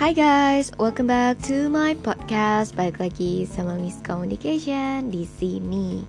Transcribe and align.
Hai 0.00 0.16
guys, 0.16 0.72
welcome 0.80 1.12
back 1.12 1.36
to 1.44 1.68
my 1.68 1.92
podcast. 1.92 2.72
Balik 2.72 3.04
lagi 3.04 3.44
sama 3.44 3.76
Miss 3.76 4.00
Communication 4.00 5.12
di 5.12 5.28
sini. 5.28 6.00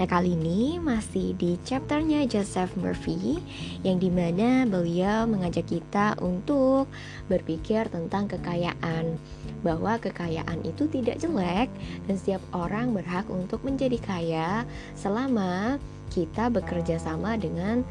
Nah 0.00 0.08
kali 0.08 0.32
ini 0.32 0.80
masih 0.80 1.36
di 1.36 1.60
chapternya 1.60 2.24
Joseph 2.24 2.72
Murphy 2.80 3.36
yang 3.84 4.00
di 4.00 4.08
mana 4.08 4.64
beliau 4.64 5.28
mengajak 5.28 5.68
kita 5.68 6.16
untuk 6.24 6.88
berpikir 7.28 7.84
tentang 7.92 8.32
kekayaan 8.32 9.20
bahwa 9.60 10.00
kekayaan 10.00 10.64
itu 10.64 10.88
tidak 10.88 11.20
jelek 11.20 11.68
dan 12.08 12.16
setiap 12.16 12.40
orang 12.56 12.96
berhak 12.96 13.28
untuk 13.28 13.60
menjadi 13.60 14.00
kaya 14.00 14.64
selama 14.96 15.76
kita 16.08 16.48
bekerja 16.48 16.96
sama 16.96 17.36
dengan 17.36 17.84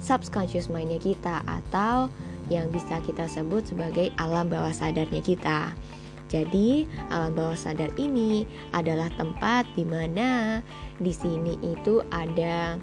subconscious 0.00 0.72
mindnya 0.72 0.96
kita 0.96 1.44
atau 1.44 2.08
yang 2.52 2.68
bisa 2.68 3.00
kita 3.04 3.24
sebut 3.28 3.64
sebagai 3.64 4.12
alam 4.20 4.48
bawah 4.48 4.72
sadarnya 4.72 5.20
kita. 5.24 5.72
Jadi, 6.32 6.88
alam 7.12 7.36
bawah 7.36 7.54
sadar 7.54 7.92
ini 8.00 8.48
adalah 8.74 9.06
tempat 9.14 9.68
di 9.76 9.84
mana 9.86 10.58
di 10.98 11.12
sini 11.14 11.54
itu 11.62 12.00
ada 12.10 12.80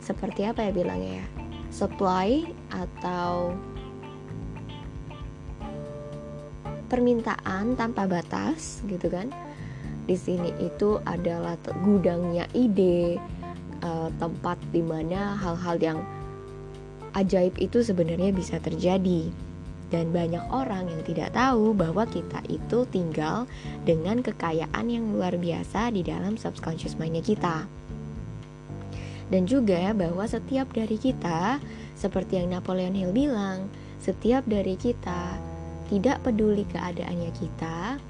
seperti 0.00 0.46
apa 0.46 0.68
ya 0.68 0.72
bilangnya 0.72 1.20
ya? 1.20 1.26
Supply 1.74 2.46
atau 2.70 3.52
permintaan 6.86 7.74
tanpa 7.74 8.06
batas 8.06 8.80
gitu 8.86 9.10
kan. 9.10 9.34
Di 10.04 10.14
sini 10.14 10.52
itu 10.60 11.00
adalah 11.08 11.56
gudangnya 11.82 12.44
ide, 12.52 13.16
uh, 13.82 14.08
tempat 14.20 14.60
di 14.70 14.84
mana 14.84 15.34
hal-hal 15.40 15.76
yang 15.80 15.98
ajaib 17.14 17.56
itu 17.62 17.80
sebenarnya 17.80 18.34
bisa 18.34 18.58
terjadi. 18.60 19.30
Dan 19.92 20.10
banyak 20.10 20.42
orang 20.50 20.90
yang 20.90 21.02
tidak 21.06 21.30
tahu 21.38 21.70
bahwa 21.70 22.02
kita 22.10 22.42
itu 22.50 22.82
tinggal 22.90 23.46
dengan 23.86 24.20
kekayaan 24.26 24.90
yang 24.90 25.14
luar 25.14 25.38
biasa 25.38 25.94
di 25.94 26.02
dalam 26.02 26.34
subconscious 26.34 26.98
mindnya 26.98 27.22
kita. 27.22 27.70
Dan 29.30 29.46
juga 29.46 29.94
bahwa 29.94 30.26
setiap 30.26 30.74
dari 30.74 30.98
kita 30.98 31.62
seperti 31.94 32.42
yang 32.42 32.58
Napoleon 32.58 32.98
Hill 32.98 33.14
bilang 33.14 33.70
setiap 34.02 34.42
dari 34.50 34.74
kita 34.74 35.38
tidak 35.88 36.20
peduli 36.26 36.66
keadaannya 36.68 37.30
kita 37.38 38.02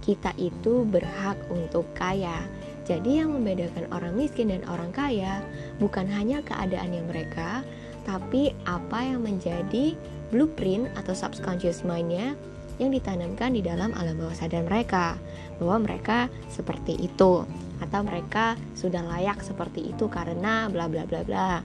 kita 0.00 0.32
itu 0.40 0.82
berhak 0.88 1.36
untuk 1.52 1.86
kaya. 1.94 2.42
Jadi 2.88 3.22
yang 3.22 3.30
membedakan 3.36 3.86
orang 3.94 4.18
miskin 4.18 4.50
dan 4.50 4.66
orang 4.66 4.90
kaya 4.90 5.44
bukan 5.78 6.08
hanya 6.10 6.42
keadaannya 6.42 7.06
mereka 7.06 7.62
tapi 8.04 8.54
apa 8.64 9.04
yang 9.04 9.24
menjadi 9.24 9.94
blueprint 10.30 10.88
atau 10.94 11.12
subconscious 11.12 11.82
mindnya 11.82 12.38
yang 12.80 12.96
ditanamkan 12.96 13.52
di 13.52 13.60
dalam 13.60 13.92
alam 13.92 14.16
bawah 14.16 14.32
sadar 14.32 14.64
mereka? 14.64 15.20
Bahwa 15.60 15.84
mereka 15.84 16.32
seperti 16.48 16.96
itu. 16.96 17.44
Atau 17.80 18.00
mereka 18.04 18.56
sudah 18.76 19.04
layak 19.04 19.44
seperti 19.44 19.92
itu 19.92 20.08
karena 20.08 20.68
bla 20.72 20.88
bla 20.88 21.04
bla 21.04 21.20
bla. 21.24 21.60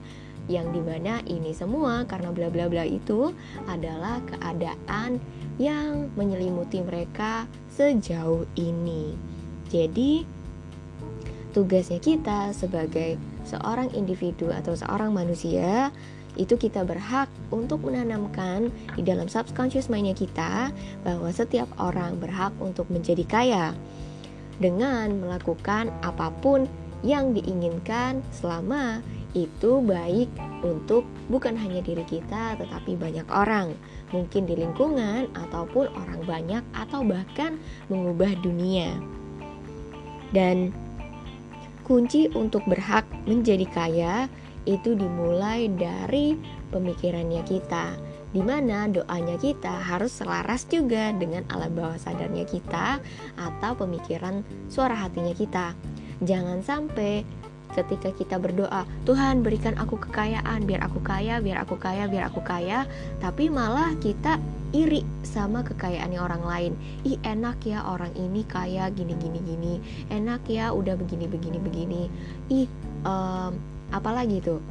Yang 0.52 0.78
di 0.78 0.82
mana 0.84 1.24
ini 1.26 1.56
semua 1.56 2.04
karena 2.06 2.30
bla 2.30 2.52
bla 2.52 2.68
bla 2.68 2.84
itu 2.86 3.34
adalah 3.66 4.22
keadaan 4.28 5.18
yang 5.56 6.12
menyelimuti 6.20 6.84
mereka 6.84 7.48
sejauh 7.72 8.44
ini. 8.60 9.16
Jadi 9.72 10.28
tugasnya 11.56 12.04
kita 12.04 12.52
sebagai 12.52 13.16
seorang 13.48 13.88
individu 13.96 14.52
atau 14.52 14.76
seorang 14.76 15.16
manusia 15.16 15.96
itu 16.36 16.60
kita 16.60 16.84
berhak 16.84 17.32
untuk 17.52 17.84
menanamkan 17.88 18.72
di 18.96 19.02
dalam 19.04 19.28
subconscious 19.28 19.88
mindnya 19.88 20.16
kita 20.16 20.72
bahwa 21.04 21.32
setiap 21.32 21.68
orang 21.80 22.20
berhak 22.20 22.52
untuk 22.60 22.88
menjadi 22.92 23.24
kaya 23.28 23.66
dengan 24.60 25.20
melakukan 25.20 25.92
apa 26.04 26.32
pun 26.40 26.68
yang 27.04 27.36
diinginkan 27.36 28.24
selama 28.32 29.04
itu 29.36 29.84
baik 29.84 30.32
untuk 30.64 31.04
bukan 31.28 31.60
hanya 31.60 31.84
diri 31.84 32.08
kita 32.08 32.56
tetapi 32.56 32.96
banyak 32.96 33.28
orang. 33.28 33.76
Mungkin 34.16 34.48
di 34.48 34.56
lingkungan 34.56 35.28
ataupun 35.36 35.92
orang 35.92 36.22
banyak 36.24 36.64
atau 36.72 37.04
bahkan 37.04 37.60
mengubah 37.92 38.32
dunia. 38.40 38.96
Dan 40.32 40.72
kunci 41.84 42.32
untuk 42.32 42.64
berhak 42.66 43.04
menjadi 43.28 43.68
kaya 43.70 44.32
itu 44.66 44.98
dimulai 44.98 45.70
dari 45.74 46.38
pemikirannya 46.74 47.42
kita 47.46 48.16
di 48.36 48.44
mana 48.44 48.92
doanya 48.92 49.40
kita 49.40 49.72
harus 49.72 50.12
selaras 50.20 50.68
juga 50.68 51.16
dengan 51.16 51.48
alam 51.48 51.72
bawah 51.72 51.96
sadarnya 51.96 52.44
kita 52.44 53.00
atau 53.40 53.72
pemikiran 53.80 54.44
suara 54.68 54.92
hatinya 54.92 55.32
kita. 55.32 55.72
Jangan 56.20 56.60
sampai 56.60 57.24
ketika 57.72 58.12
kita 58.12 58.36
berdoa, 58.36 58.84
Tuhan 59.08 59.40
berikan 59.40 59.80
aku 59.80 60.00
kekayaan, 60.00 60.68
biar 60.68 60.84
aku 60.84 61.00
kaya, 61.00 61.40
biar 61.40 61.64
aku 61.64 61.80
kaya, 61.80 62.12
biar 62.12 62.28
aku 62.28 62.44
kaya, 62.44 62.84
tapi 63.24 63.48
malah 63.48 63.96
kita 64.04 64.36
iri 64.76 65.04
sama 65.24 65.64
kekayaannya 65.64 66.20
orang 66.20 66.44
lain. 66.44 66.74
Ih 67.08 67.16
enak 67.24 67.64
ya 67.64 67.88
orang 67.88 68.12
ini 68.20 68.44
kaya 68.48 68.92
gini 68.92 69.16
gini 69.16 69.40
gini, 69.44 69.74
enak 70.12 70.44
ya 70.52 70.76
udah 70.76 71.00
begini 71.00 71.28
begini 71.28 71.60
begini. 71.60 72.04
Ih 72.52 72.68
um, 73.08 73.75
apalagi 73.94 74.42
tuh 74.42 74.62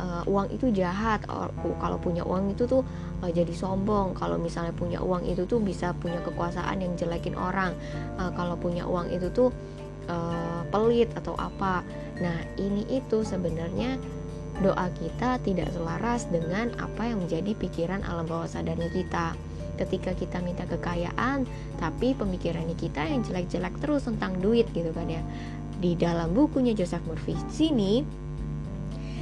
uh, 0.00 0.22
uang 0.26 0.48
itu 0.50 0.72
jahat. 0.72 1.22
Kalau 1.28 1.98
punya 2.00 2.24
uang 2.24 2.56
itu 2.56 2.64
tuh 2.64 2.82
uh, 3.20 3.30
jadi 3.30 3.52
sombong. 3.52 4.16
Kalau 4.16 4.40
misalnya 4.40 4.72
punya 4.72 4.98
uang 5.04 5.28
itu 5.28 5.44
tuh 5.44 5.60
bisa 5.60 5.92
punya 6.00 6.18
kekuasaan 6.24 6.80
yang 6.80 6.96
jelekin 6.96 7.36
orang. 7.36 7.76
Uh, 8.16 8.32
kalau 8.32 8.56
punya 8.56 8.88
uang 8.88 9.12
itu 9.12 9.28
tuh 9.30 9.52
uh, 10.08 10.64
pelit 10.72 11.12
atau 11.14 11.36
apa. 11.36 11.84
Nah 12.18 12.36
ini 12.56 12.88
itu 12.88 13.22
sebenarnya 13.22 14.00
doa 14.60 14.92
kita 14.92 15.40
tidak 15.40 15.72
selaras 15.72 16.28
dengan 16.28 16.68
apa 16.76 17.08
yang 17.08 17.24
menjadi 17.24 17.56
pikiran 17.56 18.04
alam 18.04 18.24
bawah 18.24 18.48
sadarnya 18.48 18.88
kita. 18.90 19.36
Ketika 19.80 20.12
kita 20.12 20.44
minta 20.44 20.68
kekayaan 20.68 21.48
tapi 21.80 22.12
pemikirannya 22.12 22.76
kita 22.76 23.00
yang 23.08 23.24
jelek-jelek 23.24 23.80
terus 23.80 24.04
tentang 24.04 24.36
duit 24.40 24.68
gitu 24.76 24.92
kan 24.92 25.08
ya. 25.08 25.24
Di 25.80 25.96
dalam 25.96 26.36
bukunya 26.36 26.76
Joseph 26.76 27.00
Murphy 27.08 27.32
sini 27.48 28.04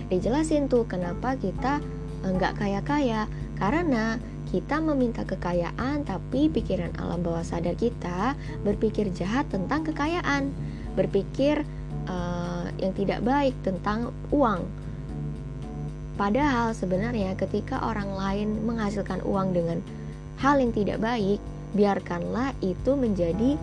dijelasin 0.09 0.67
tuh 0.67 0.89
kenapa 0.89 1.37
kita 1.37 1.81
eh, 2.25 2.35
kaya-kaya. 2.35 3.29
Karena 3.59 4.17
kita 4.49 4.81
meminta 4.81 5.29
kekayaan 5.29 6.09
tapi 6.09 6.49
pikiran 6.49 6.97
alam 6.97 7.21
bawah 7.21 7.45
sadar 7.45 7.77
kita 7.77 8.33
berpikir 8.65 9.13
jahat 9.13 9.45
tentang 9.53 9.85
kekayaan. 9.85 10.51
Berpikir 10.97 11.63
uh, 12.09 12.67
yang 12.81 12.97
tidak 12.97 13.21
baik 13.23 13.55
tentang 13.63 14.11
uang. 14.33 14.65
Padahal 16.19 16.75
sebenarnya 16.75 17.39
ketika 17.39 17.79
orang 17.87 18.11
lain 18.19 18.49
menghasilkan 18.67 19.23
uang 19.23 19.55
dengan 19.55 19.79
hal 20.43 20.59
yang 20.59 20.75
tidak 20.75 20.99
baik 20.99 21.39
biarkanlah 21.77 22.57
itu 22.65 22.97
menjadi 22.99 23.55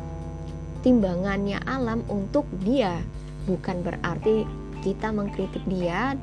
timbangannya 0.85 1.59
alam 1.66 2.05
untuk 2.07 2.45
dia. 2.61 3.01
Bukan 3.50 3.81
berarti 3.84 4.45
kita 4.85 5.09
mengkritik 5.09 5.66
dia 5.66 6.13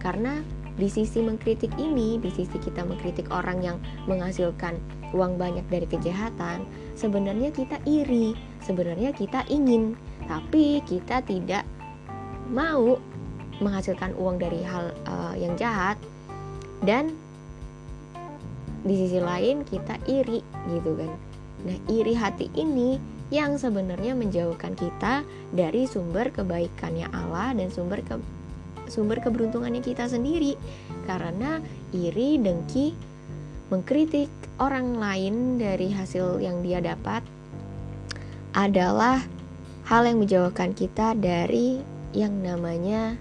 karena 0.00 0.40
di 0.80 0.88
sisi 0.88 1.20
mengkritik 1.20 1.70
ini, 1.76 2.16
di 2.16 2.32
sisi 2.32 2.56
kita 2.56 2.82
mengkritik 2.88 3.28
orang 3.28 3.60
yang 3.60 3.76
menghasilkan 4.08 4.80
uang 5.12 5.36
banyak 5.36 5.66
dari 5.68 5.84
kejahatan, 5.84 6.64
sebenarnya 6.96 7.52
kita 7.52 7.76
iri, 7.84 8.32
sebenarnya 8.64 9.12
kita 9.12 9.44
ingin, 9.52 9.92
tapi 10.24 10.80
kita 10.88 11.20
tidak 11.20 11.68
mau 12.48 12.96
menghasilkan 13.60 14.16
uang 14.16 14.40
dari 14.40 14.64
hal 14.64 14.96
uh, 15.04 15.36
yang 15.36 15.52
jahat 15.60 16.00
dan 16.80 17.12
di 18.80 18.96
sisi 18.96 19.20
lain 19.20 19.60
kita 19.68 20.00
iri 20.08 20.40
gitu 20.72 20.96
kan. 20.96 21.12
Nah, 21.68 21.76
iri 21.92 22.16
hati 22.16 22.48
ini 22.56 22.96
yang 23.28 23.60
sebenarnya 23.60 24.16
menjauhkan 24.16 24.72
kita 24.74 25.22
dari 25.52 25.84
sumber 25.84 26.32
kebaikannya 26.32 27.12
Allah 27.12 27.52
dan 27.52 27.68
sumber 27.68 28.00
ke 28.00 28.16
sumber 28.90 29.22
keberuntungannya 29.22 29.80
kita 29.80 30.10
sendiri 30.10 30.58
karena 31.06 31.62
iri, 31.94 32.36
dengki, 32.36 32.92
mengkritik 33.70 34.28
orang 34.58 34.98
lain 34.98 35.56
dari 35.56 35.94
hasil 35.94 36.42
yang 36.42 36.60
dia 36.60 36.82
dapat 36.82 37.22
adalah 38.52 39.22
hal 39.86 40.02
yang 40.04 40.18
menjauhkan 40.18 40.74
kita 40.74 41.14
dari 41.14 41.78
yang 42.10 42.42
namanya 42.42 43.14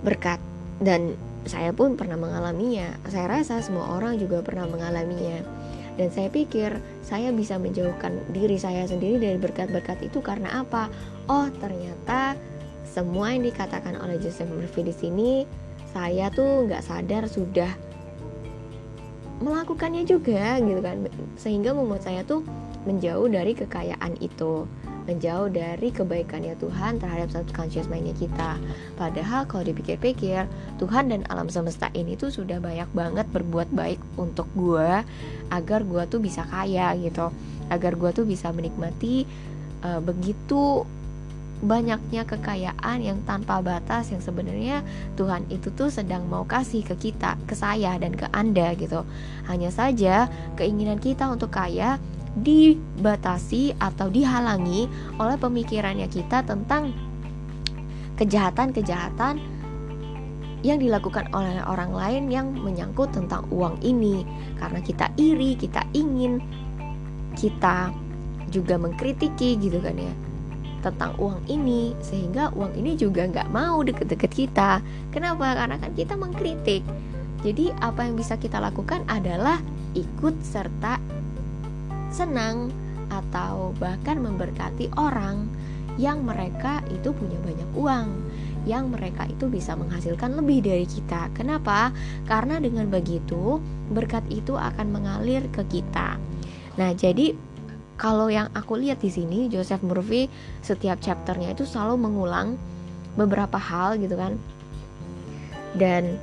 berkat 0.00 0.40
dan 0.80 1.14
saya 1.48 1.72
pun 1.72 1.96
pernah 1.96 2.20
mengalaminya. 2.20 2.92
Saya 3.08 3.40
rasa 3.40 3.64
semua 3.64 3.96
orang 3.96 4.20
juga 4.20 4.44
pernah 4.44 4.68
mengalaminya. 4.68 5.40
Dan 5.98 6.14
saya 6.14 6.30
pikir 6.30 6.78
saya 7.02 7.34
bisa 7.34 7.58
menjauhkan 7.58 8.30
diri 8.30 8.54
saya 8.54 8.86
sendiri 8.86 9.18
dari 9.18 9.38
berkat-berkat 9.40 9.98
itu 10.06 10.22
karena 10.22 10.62
apa? 10.62 10.86
Oh, 11.26 11.50
ternyata 11.58 12.38
semua 12.88 13.36
yang 13.36 13.44
dikatakan 13.44 14.00
oleh 14.00 14.16
Joseph 14.18 14.48
Murphy 14.48 14.88
di 14.88 14.94
sini 14.96 15.30
saya 15.92 16.32
tuh 16.32 16.68
nggak 16.68 16.84
sadar 16.84 17.28
sudah 17.28 17.70
melakukannya 19.38 20.02
juga 20.02 20.58
gitu 20.58 20.80
kan 20.82 21.06
sehingga 21.38 21.70
membuat 21.70 22.02
saya 22.02 22.26
tuh 22.26 22.42
menjauh 22.88 23.30
dari 23.30 23.54
kekayaan 23.54 24.18
itu 24.18 24.66
menjauh 25.08 25.48
dari 25.48 25.88
kebaikannya 25.88 26.52
Tuhan 26.60 27.00
terhadap 27.00 27.32
subconscious 27.32 27.88
mindnya 27.88 28.12
kita. 28.12 28.60
Padahal 29.00 29.48
kalau 29.48 29.64
dipikir-pikir, 29.64 30.44
Tuhan 30.76 31.08
dan 31.08 31.24
alam 31.32 31.48
semesta 31.48 31.88
ini 31.96 32.12
tuh 32.12 32.28
sudah 32.28 32.60
banyak 32.60 32.86
banget 32.92 33.24
berbuat 33.32 33.72
baik 33.72 33.96
untuk 34.20 34.44
gue 34.52 35.00
agar 35.48 35.80
gue 35.88 36.02
tuh 36.12 36.20
bisa 36.20 36.44
kaya 36.52 36.92
gitu, 37.00 37.32
agar 37.72 37.96
gue 37.96 38.10
tuh 38.12 38.28
bisa 38.28 38.52
menikmati 38.52 39.24
uh, 39.80 40.04
begitu 40.04 40.84
banyaknya 41.58 42.22
kekayaan 42.22 43.02
yang 43.02 43.18
tanpa 43.26 43.58
batas 43.58 44.14
yang 44.14 44.22
sebenarnya 44.22 44.86
Tuhan 45.18 45.42
itu 45.50 45.74
tuh 45.74 45.90
sedang 45.90 46.26
mau 46.30 46.46
kasih 46.46 46.86
ke 46.86 46.94
kita, 46.94 47.34
ke 47.50 47.54
saya 47.58 47.98
dan 47.98 48.14
ke 48.14 48.30
Anda 48.30 48.78
gitu. 48.78 49.02
Hanya 49.50 49.74
saja 49.74 50.30
keinginan 50.54 51.02
kita 51.02 51.26
untuk 51.26 51.50
kaya 51.50 51.98
dibatasi 52.38 53.74
atau 53.82 54.06
dihalangi 54.06 54.86
oleh 55.18 55.36
pemikirannya 55.40 56.06
kita 56.06 56.46
tentang 56.46 56.94
kejahatan-kejahatan 58.18 59.42
yang 60.66 60.78
dilakukan 60.82 61.30
oleh 61.30 61.62
orang 61.66 61.94
lain 61.94 62.22
yang 62.30 62.50
menyangkut 62.50 63.14
tentang 63.14 63.46
uang 63.50 63.78
ini 63.82 64.26
karena 64.58 64.82
kita 64.82 65.06
iri, 65.14 65.54
kita 65.54 65.86
ingin 65.94 66.42
kita 67.38 67.94
juga 68.50 68.74
mengkritiki 68.74 69.54
gitu 69.60 69.78
kan 69.78 69.94
ya 69.94 70.27
tentang 70.80 71.14
uang 71.18 71.42
ini 71.50 71.92
sehingga 72.00 72.54
uang 72.54 72.76
ini 72.78 72.94
juga 72.94 73.26
nggak 73.26 73.50
mau 73.50 73.82
deket-deket 73.82 74.32
kita 74.32 74.80
kenapa 75.10 75.54
karena 75.58 75.76
kan 75.78 75.92
kita 75.94 76.14
mengkritik 76.14 76.82
jadi 77.42 77.70
apa 77.78 78.06
yang 78.06 78.18
bisa 78.18 78.34
kita 78.34 78.58
lakukan 78.58 79.06
adalah 79.06 79.62
ikut 79.94 80.34
serta 80.42 80.98
senang 82.10 82.70
atau 83.08 83.72
bahkan 83.78 84.20
memberkati 84.20 84.92
orang 84.98 85.48
yang 85.98 86.22
mereka 86.22 86.82
itu 86.94 87.10
punya 87.10 87.38
banyak 87.42 87.70
uang 87.74 88.08
yang 88.68 88.92
mereka 88.92 89.24
itu 89.24 89.48
bisa 89.48 89.72
menghasilkan 89.72 90.36
lebih 90.36 90.60
dari 90.60 90.84
kita. 90.84 91.32
Kenapa? 91.32 91.88
Karena 92.28 92.60
dengan 92.60 92.92
begitu 92.92 93.64
berkat 93.88 94.22
itu 94.28 94.54
akan 94.60 94.92
mengalir 94.92 95.48
ke 95.48 95.64
kita. 95.64 96.20
Nah, 96.76 96.92
jadi 96.92 97.32
kalau 97.98 98.30
yang 98.30 98.46
aku 98.54 98.78
lihat 98.78 99.02
di 99.02 99.10
sini 99.10 99.50
Joseph 99.50 99.82
Murphy 99.82 100.30
setiap 100.62 101.02
chapternya 101.02 101.50
itu 101.50 101.66
selalu 101.66 101.98
mengulang 101.98 102.54
beberapa 103.18 103.58
hal 103.58 103.98
gitu 103.98 104.14
kan. 104.14 104.38
Dan 105.74 106.14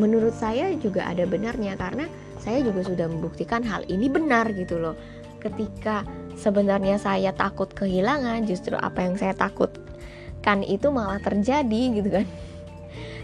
menurut 0.00 0.32
saya 0.32 0.72
juga 0.80 1.04
ada 1.04 1.28
benarnya 1.28 1.76
karena 1.76 2.08
saya 2.40 2.64
juga 2.64 2.80
sudah 2.80 3.06
membuktikan 3.12 3.60
hal 3.60 3.84
ini 3.92 4.08
benar 4.08 4.48
gitu 4.56 4.80
loh. 4.80 4.96
Ketika 5.44 6.08
sebenarnya 6.40 6.96
saya 6.96 7.36
takut 7.36 7.68
kehilangan 7.76 8.48
justru 8.48 8.72
apa 8.80 9.04
yang 9.04 9.20
saya 9.20 9.36
takutkan 9.36 10.64
itu 10.64 10.88
malah 10.88 11.20
terjadi 11.20 11.82
gitu 12.00 12.08
kan. 12.08 12.26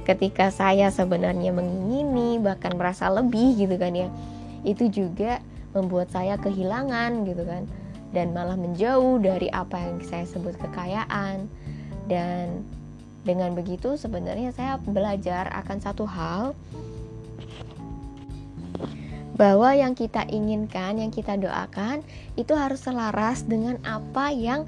Ketika 0.04 0.52
saya 0.52 0.92
sebenarnya 0.92 1.56
mengingini 1.56 2.36
bahkan 2.36 2.76
merasa 2.76 3.08
lebih 3.08 3.56
gitu 3.56 3.80
kan 3.80 3.96
ya. 3.96 4.12
Itu 4.60 4.92
juga 4.92 5.40
membuat 5.76 6.08
saya 6.08 6.40
kehilangan 6.40 7.28
gitu 7.28 7.44
kan 7.44 7.68
dan 8.16 8.32
malah 8.32 8.56
menjauh 8.56 9.20
dari 9.20 9.52
apa 9.52 9.76
yang 9.76 10.00
saya 10.00 10.24
sebut 10.24 10.56
kekayaan 10.56 11.44
dan 12.08 12.64
dengan 13.26 13.52
begitu 13.52 13.98
sebenarnya 14.00 14.54
saya 14.54 14.80
belajar 14.80 15.50
akan 15.52 15.78
satu 15.82 16.08
hal 16.08 16.56
bahwa 19.36 19.76
yang 19.76 19.92
kita 19.92 20.24
inginkan, 20.32 20.96
yang 20.96 21.12
kita 21.12 21.36
doakan 21.36 22.00
itu 22.40 22.56
harus 22.56 22.80
selaras 22.80 23.44
dengan 23.44 23.76
apa 23.84 24.32
yang 24.32 24.64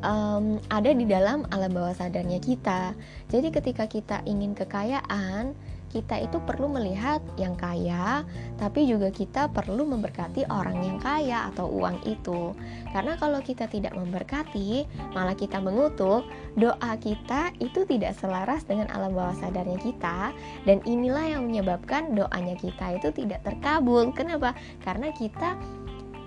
um, 0.00 0.56
ada 0.72 0.90
di 0.96 1.04
dalam 1.04 1.44
alam 1.52 1.70
bawah 1.70 1.92
sadarnya 1.92 2.40
kita. 2.40 2.96
Jadi 3.28 3.52
ketika 3.52 3.84
kita 3.84 4.24
ingin 4.24 4.56
kekayaan, 4.56 5.52
kita 5.90 6.22
itu 6.22 6.38
perlu 6.46 6.70
melihat 6.70 7.18
yang 7.34 7.58
kaya, 7.58 8.22
tapi 8.56 8.86
juga 8.86 9.10
kita 9.10 9.50
perlu 9.50 9.82
memberkati 9.82 10.46
orang 10.46 10.78
yang 10.80 10.98
kaya 11.02 11.50
atau 11.50 11.66
uang 11.66 11.98
itu. 12.06 12.54
Karena 12.94 13.18
kalau 13.18 13.42
kita 13.42 13.66
tidak 13.66 13.92
memberkati, 13.98 14.86
malah 15.12 15.34
kita 15.34 15.58
mengutuk, 15.58 16.22
doa 16.54 16.92
kita 16.96 17.50
itu 17.58 17.82
tidak 17.90 18.14
selaras 18.16 18.62
dengan 18.62 18.86
alam 18.94 19.12
bawah 19.12 19.34
sadarnya 19.36 19.82
kita, 19.82 20.30
dan 20.62 20.78
inilah 20.86 21.26
yang 21.26 21.50
menyebabkan 21.50 22.14
doanya 22.14 22.54
kita 22.54 22.96
itu 22.96 23.10
tidak 23.10 23.42
terkabul. 23.42 24.14
Kenapa? 24.14 24.54
Karena 24.86 25.10
kita 25.10 25.58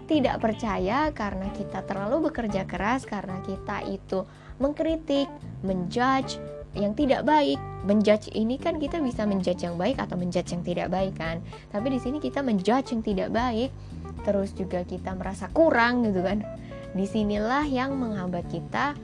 tidak 0.04 0.44
percaya 0.44 1.10
karena 1.16 1.48
kita 1.56 1.80
terlalu 1.88 2.28
bekerja 2.28 2.68
keras 2.68 3.08
karena 3.08 3.40
kita 3.48 3.88
itu 3.88 4.28
mengkritik, 4.60 5.32
menjudge, 5.64 6.38
yang 6.74 6.94
tidak 6.98 7.26
baik. 7.26 7.58
Menjudge 7.84 8.32
ini 8.34 8.56
kan 8.56 8.80
kita 8.80 9.04
bisa 9.04 9.28
menjudge 9.28 9.62
yang 9.66 9.76
baik 9.76 10.00
atau 10.00 10.16
menjudge 10.16 10.56
yang 10.56 10.64
tidak 10.64 10.88
baik 10.90 11.14
kan. 11.18 11.44
Tapi 11.70 11.88
di 11.94 12.00
sini 12.00 12.18
kita 12.18 12.40
menjudge 12.40 12.96
yang 12.96 13.04
tidak 13.04 13.30
baik, 13.34 13.70
terus 14.24 14.56
juga 14.56 14.82
kita 14.88 15.14
merasa 15.14 15.52
kurang 15.52 16.08
gitu 16.08 16.24
kan. 16.24 16.42
Di 16.94 17.06
sinilah 17.10 17.66
yang 17.68 17.98
menghambat 17.98 18.48
kita 18.48 18.96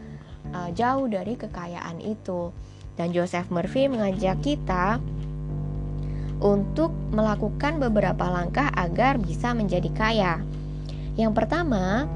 uh, 0.54 0.70
jauh 0.74 1.06
dari 1.10 1.36
kekayaan 1.36 2.00
itu. 2.02 2.54
Dan 3.00 3.16
Joseph 3.16 3.48
Murphy 3.48 3.88
mengajak 3.88 4.44
kita 4.44 5.00
untuk 6.40 6.92
melakukan 7.12 7.80
beberapa 7.80 8.28
langkah 8.28 8.72
agar 8.76 9.20
bisa 9.20 9.52
menjadi 9.52 9.90
kaya. 9.92 10.34
Yang 11.20 11.32
pertama, 11.36 12.08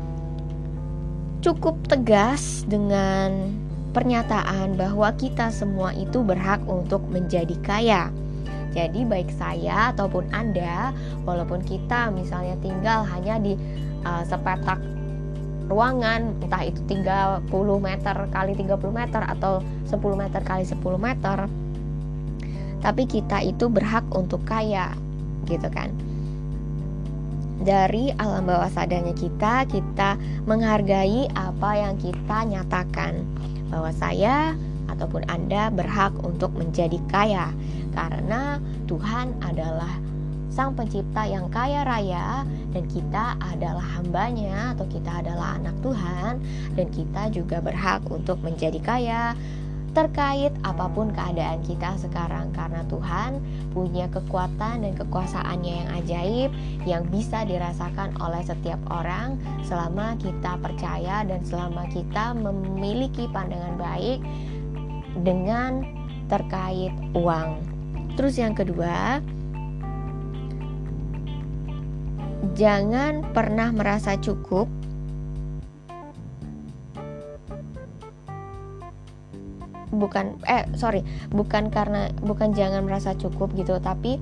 cukup 1.44 1.76
tegas 1.92 2.64
dengan 2.64 3.63
pernyataan 3.94 4.74
bahwa 4.74 5.14
kita 5.16 5.54
semua 5.54 5.94
itu 5.94 6.26
berhak 6.26 6.60
untuk 6.66 7.06
menjadi 7.08 7.54
kaya. 7.62 8.04
Jadi 8.74 9.06
baik 9.06 9.30
saya 9.38 9.94
ataupun 9.94 10.34
Anda, 10.34 10.90
walaupun 11.30 11.62
kita 11.62 12.10
misalnya 12.10 12.58
tinggal 12.58 13.06
hanya 13.06 13.38
di 13.38 13.54
uh, 14.02 14.26
sepetak 14.26 14.82
ruangan, 15.70 16.34
entah 16.42 16.66
itu 16.66 16.82
30 16.90 17.46
meter 17.78 18.16
kali 18.34 18.58
30 18.58 18.74
meter 18.90 19.22
atau 19.30 19.62
10 19.88 19.94
meter 20.18 20.42
kali 20.42 20.66
10 20.66 20.82
meter, 20.98 21.38
tapi 22.82 23.04
kita 23.06 23.46
itu 23.46 23.70
berhak 23.70 24.04
untuk 24.10 24.42
kaya, 24.44 24.92
gitu 25.46 25.70
kan. 25.70 25.94
Dari 27.64 28.12
alam 28.20 28.44
bawah 28.44 28.68
sadarnya 28.68 29.16
kita, 29.16 29.64
kita 29.72 30.20
menghargai 30.50 31.32
apa 31.32 31.80
yang 31.80 31.96
kita 31.96 32.44
nyatakan 32.44 33.24
bahwa 33.74 33.90
saya 33.90 34.54
ataupun 34.86 35.26
Anda 35.26 35.74
berhak 35.74 36.14
untuk 36.22 36.54
menjadi 36.54 37.02
kaya. 37.10 37.50
Karena 37.98 38.62
Tuhan 38.86 39.34
adalah 39.42 39.90
Sang 40.54 40.78
Pencipta 40.78 41.26
yang 41.26 41.50
kaya 41.50 41.82
raya 41.82 42.46
dan 42.78 42.86
kita 42.86 43.34
adalah 43.42 43.82
hambanya 43.98 44.78
atau 44.78 44.86
kita 44.86 45.26
adalah 45.26 45.58
anak 45.58 45.74
Tuhan 45.82 46.38
dan 46.78 46.88
kita 46.94 47.34
juga 47.34 47.58
berhak 47.58 48.06
untuk 48.14 48.38
menjadi 48.46 48.78
kaya 48.78 49.34
terkait 49.94 50.50
apa 50.66 50.90
pun 50.90 51.14
keadaan 51.14 51.62
kita 51.62 51.94
sekarang 52.02 52.50
karena 52.50 52.82
Tuhan 52.90 53.38
punya 53.78 54.10
kekuatan 54.10 54.82
dan 54.82 54.94
kekuasaannya 54.98 55.74
yang 55.86 55.90
ajaib 56.02 56.50
yang 56.90 57.04
bisa 57.14 57.46
dirasakan 57.46 58.18
oleh 58.18 58.42
setiap 58.42 58.82
orang 58.90 59.38
selama 59.70 60.18
kita 60.18 60.58
percaya 60.58 61.22
dan 61.22 61.46
selama 61.46 61.86
kita 61.94 62.34
memiliki 62.34 63.30
pandangan 63.30 63.78
baik 63.78 64.20
dengan 65.22 65.86
terkait 66.26 66.94
uang. 67.14 67.62
Terus 68.18 68.42
yang 68.42 68.58
kedua, 68.58 69.22
jangan 72.58 73.22
pernah 73.34 73.70
merasa 73.70 74.18
cukup 74.18 74.66
bukan 79.94 80.42
eh 80.50 80.66
sorry 80.74 81.06
bukan 81.30 81.70
karena 81.70 82.10
bukan 82.26 82.52
jangan 82.58 82.82
merasa 82.84 83.14
cukup 83.14 83.54
gitu 83.54 83.78
tapi 83.78 84.18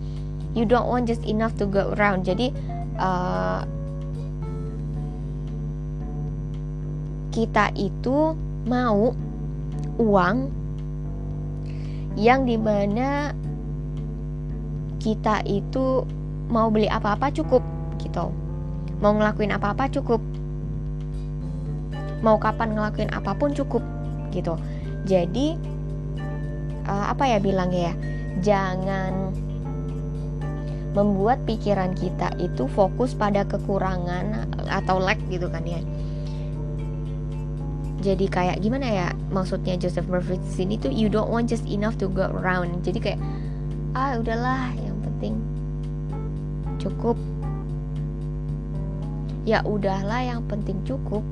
you 0.53 0.67
don't 0.67 0.87
want 0.87 1.07
just 1.07 1.23
enough 1.23 1.55
to 1.55 1.65
go 1.67 1.95
around. 1.95 2.27
Jadi 2.27 2.51
uh, 2.99 3.63
kita 7.31 7.71
itu 7.79 8.35
mau 8.67 9.15
uang 9.95 10.51
yang 12.19 12.43
di 12.43 12.59
mana 12.59 13.31
kita 14.99 15.41
itu 15.47 16.03
mau 16.51 16.67
beli 16.67 16.91
apa-apa 16.91 17.31
cukup 17.31 17.63
gitu. 18.03 18.29
Mau 18.99 19.11
ngelakuin 19.15 19.55
apa-apa 19.55 19.87
cukup. 19.89 20.19
Mau 22.21 22.37
kapan 22.37 22.77
ngelakuin 22.77 23.09
apa 23.15 23.33
pun 23.33 23.49
cukup 23.55 23.81
gitu 24.29 24.55
jadi 25.05 25.58
uh, 26.86 27.05
apa 27.10 27.24
ya 27.25 27.38
bilangnya 27.41 27.91
ya? 27.91 27.96
Jangan 28.41 29.13
membuat 30.91 31.48
pikiran 31.48 31.96
kita 31.96 32.36
itu 32.36 32.67
fokus 32.67 33.15
pada 33.15 33.48
kekurangan 33.48 34.51
atau 34.67 35.00
lack 35.00 35.17
gitu 35.31 35.48
kan 35.48 35.63
ya. 35.63 35.79
Jadi 38.01 38.25
kayak 38.25 38.60
gimana 38.65 38.88
ya? 38.89 39.08
Maksudnya 39.29 39.77
Joseph 39.77 40.10
Murphy 40.10 40.41
di 40.41 40.51
sini 40.51 40.74
tuh 40.75 40.89
you 40.89 41.05
don't 41.05 41.29
want 41.29 41.46
just 41.46 41.63
enough 41.70 41.96
to 42.01 42.10
go 42.10 42.27
around. 42.41 42.81
Jadi 42.81 42.98
kayak 42.98 43.20
ah 43.93 44.17
udahlah 44.17 44.74
yang 44.81 44.98
penting 45.05 45.34
cukup. 46.81 47.17
Ya 49.46 49.62
udahlah 49.65 50.22
yang 50.22 50.41
penting 50.50 50.81
cukup 50.86 51.25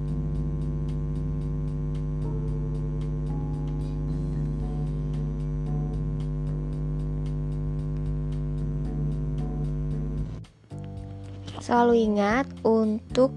selalu 11.70 12.02
ingat 12.02 12.50
untuk 12.66 13.30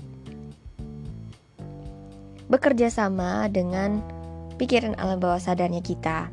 bekerja 2.49 2.89
sama 2.89 3.45
dengan 3.53 4.01
pikiran 4.57 4.97
alam 4.97 5.21
bawah 5.21 5.37
sadarnya 5.37 5.85
kita. 5.85 6.33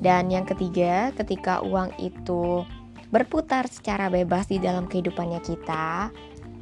Dan 0.00 0.32
yang 0.32 0.48
ketiga, 0.48 1.12
ketika 1.12 1.60
uang 1.60 1.92
itu 2.00 2.64
berputar 3.12 3.68
secara 3.68 4.08
bebas 4.08 4.48
di 4.48 4.56
dalam 4.56 4.88
kehidupannya 4.88 5.44
kita, 5.44 6.08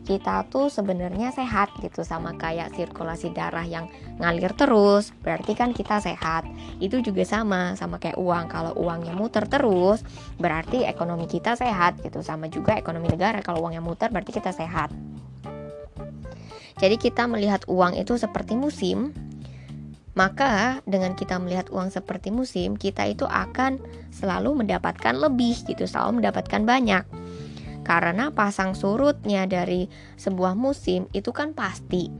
kita 0.09 0.49
tuh 0.49 0.73
sebenarnya 0.73 1.29
sehat 1.37 1.69
gitu 1.85 2.00
sama 2.00 2.33
kayak 2.41 2.73
sirkulasi 2.73 3.29
darah 3.37 3.69
yang 3.69 3.93
ngalir 4.17 4.57
terus 4.57 5.12
berarti 5.21 5.53
kan 5.53 5.77
kita 5.77 6.00
sehat. 6.00 6.49
Itu 6.81 7.05
juga 7.05 7.29
sama 7.29 7.77
sama 7.77 8.00
kayak 8.00 8.17
uang. 8.17 8.49
Kalau 8.49 8.73
uangnya 8.81 9.12
muter 9.12 9.45
terus 9.45 10.00
berarti 10.41 10.88
ekonomi 10.88 11.29
kita 11.29 11.61
sehat 11.61 12.00
gitu. 12.00 12.25
Sama 12.25 12.49
juga 12.49 12.81
ekonomi 12.81 13.12
negara 13.12 13.45
kalau 13.45 13.69
uangnya 13.69 13.85
muter 13.85 14.09
berarti 14.09 14.33
kita 14.33 14.57
sehat. 14.57 14.88
Jadi 16.81 16.97
kita 16.97 17.29
melihat 17.29 17.69
uang 17.69 17.99
itu 17.99 18.17
seperti 18.17 18.55
musim, 18.57 19.12
maka 20.15 20.79
dengan 20.87 21.12
kita 21.19 21.37
melihat 21.37 21.69
uang 21.75 21.91
seperti 21.91 22.31
musim, 22.31 22.79
kita 22.79 23.07
itu 23.07 23.27
akan 23.27 23.83
selalu 24.15 24.62
mendapatkan 24.62 25.15
lebih 25.15 25.59
gitu, 25.67 25.85
selalu 25.85 26.23
mendapatkan 26.23 26.62
banyak. 26.62 27.05
Karena 27.88 28.28
pasang 28.28 28.76
surutnya 28.76 29.49
dari 29.49 29.88
sebuah 30.21 30.52
musim 30.52 31.09
itu 31.16 31.33
kan 31.33 31.57
pasti. 31.57 32.12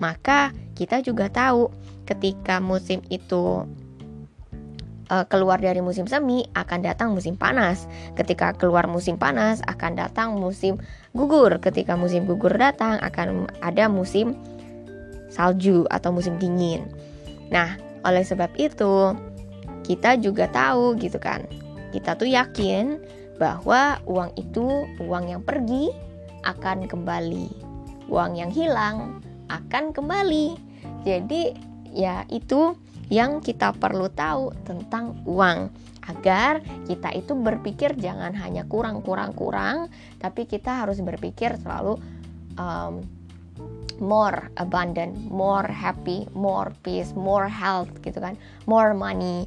Maka 0.00 0.56
kita 0.72 1.04
juga 1.04 1.28
tahu 1.28 1.68
ketika 2.08 2.56
musim 2.56 3.04
itu 3.12 3.68
uh, 5.12 5.24
keluar 5.28 5.60
dari 5.60 5.84
musim 5.84 6.08
semi 6.08 6.48
akan 6.56 6.80
datang 6.80 7.12
musim 7.12 7.36
panas. 7.36 7.84
Ketika 8.16 8.56
keluar 8.56 8.88
musim 8.88 9.20
panas 9.20 9.60
akan 9.68 10.00
datang 10.00 10.40
musim 10.40 10.80
gugur. 11.12 11.60
Ketika 11.60 12.00
musim 12.00 12.24
gugur 12.24 12.56
datang 12.56 12.96
akan 13.04 13.44
ada 13.60 13.92
musim 13.92 14.32
salju 15.28 15.84
atau 15.92 16.16
musim 16.16 16.40
dingin. 16.40 16.88
Nah, 17.52 17.76
oleh 18.08 18.24
sebab 18.24 18.48
itu 18.56 19.12
kita 19.84 20.16
juga 20.16 20.48
tahu 20.48 20.96
gitu 20.96 21.20
kan. 21.20 21.44
Kita 21.92 22.16
tuh 22.16 22.30
yakin 22.30 23.19
bahwa 23.40 23.96
uang 24.04 24.36
itu 24.36 24.84
uang 25.00 25.32
yang 25.32 25.40
pergi 25.40 25.88
akan 26.44 26.84
kembali. 26.84 27.48
Uang 28.12 28.36
yang 28.36 28.52
hilang 28.52 29.24
akan 29.48 29.96
kembali. 29.96 30.60
Jadi 31.08 31.56
ya 31.96 32.28
itu 32.28 32.76
yang 33.08 33.40
kita 33.40 33.72
perlu 33.74 34.12
tahu 34.12 34.52
tentang 34.68 35.24
uang 35.24 35.72
agar 36.06 36.62
kita 36.86 37.10
itu 37.16 37.32
berpikir 37.32 37.96
jangan 37.98 38.34
hanya 38.34 38.66
kurang-kurang-kurang 38.66 39.90
tapi 40.18 40.46
kita 40.46 40.86
harus 40.86 40.98
berpikir 41.02 41.54
selalu 41.60 41.98
um, 42.58 43.02
more 44.00 44.48
abundant, 44.56 45.12
more 45.28 45.68
happy, 45.68 46.24
more 46.32 46.72
peace, 46.82 47.12
more 47.12 47.46
health 47.46 47.92
gitu 48.00 48.18
kan, 48.18 48.34
more 48.64 48.96
money. 48.96 49.44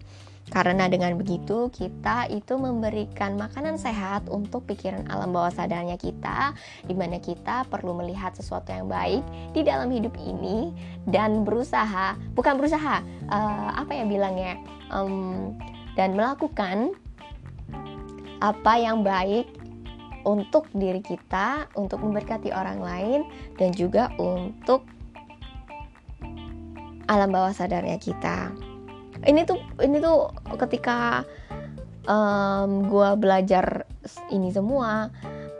Karena 0.53 0.85
dengan 0.85 1.17
begitu 1.17 1.73
kita 1.73 2.29
itu 2.29 2.61
memberikan 2.61 3.33
makanan 3.41 3.81
sehat 3.81 4.29
untuk 4.29 4.69
pikiran 4.69 5.09
alam 5.09 5.33
bawah 5.33 5.49
sadarnya 5.49 5.97
kita 5.97 6.53
Di 6.85 6.93
mana 6.93 7.17
kita 7.17 7.65
perlu 7.73 7.97
melihat 7.97 8.37
sesuatu 8.37 8.69
yang 8.69 8.85
baik 8.85 9.25
di 9.57 9.65
dalam 9.65 9.89
hidup 9.89 10.13
ini 10.21 10.69
Dan 11.09 11.41
berusaha, 11.41 12.13
bukan 12.37 12.61
berusaha, 12.61 13.01
uh, 13.33 13.69
apa 13.73 13.97
ya 13.97 14.05
bilangnya 14.05 14.61
um, 14.93 15.57
Dan 15.97 16.13
melakukan 16.13 16.93
apa 18.45 18.73
yang 18.77 19.01
baik 19.01 19.47
untuk 20.27 20.67
diri 20.75 20.99
kita, 20.99 21.67
untuk 21.79 22.03
memberkati 22.03 22.51
orang 22.51 22.79
lain, 22.79 23.19
dan 23.55 23.71
juga 23.71 24.11
untuk 24.19 24.83
alam 27.07 27.31
bawah 27.31 27.51
sadarnya 27.51 27.99
kita 27.99 28.51
ini 29.27 29.47
tuh 29.47 29.59
ini 29.79 29.97
tuh 29.99 30.31
ketika 30.59 31.23
um, 32.07 32.87
gue 32.87 33.09
belajar 33.19 33.87
ini 34.31 34.51
semua 34.51 35.11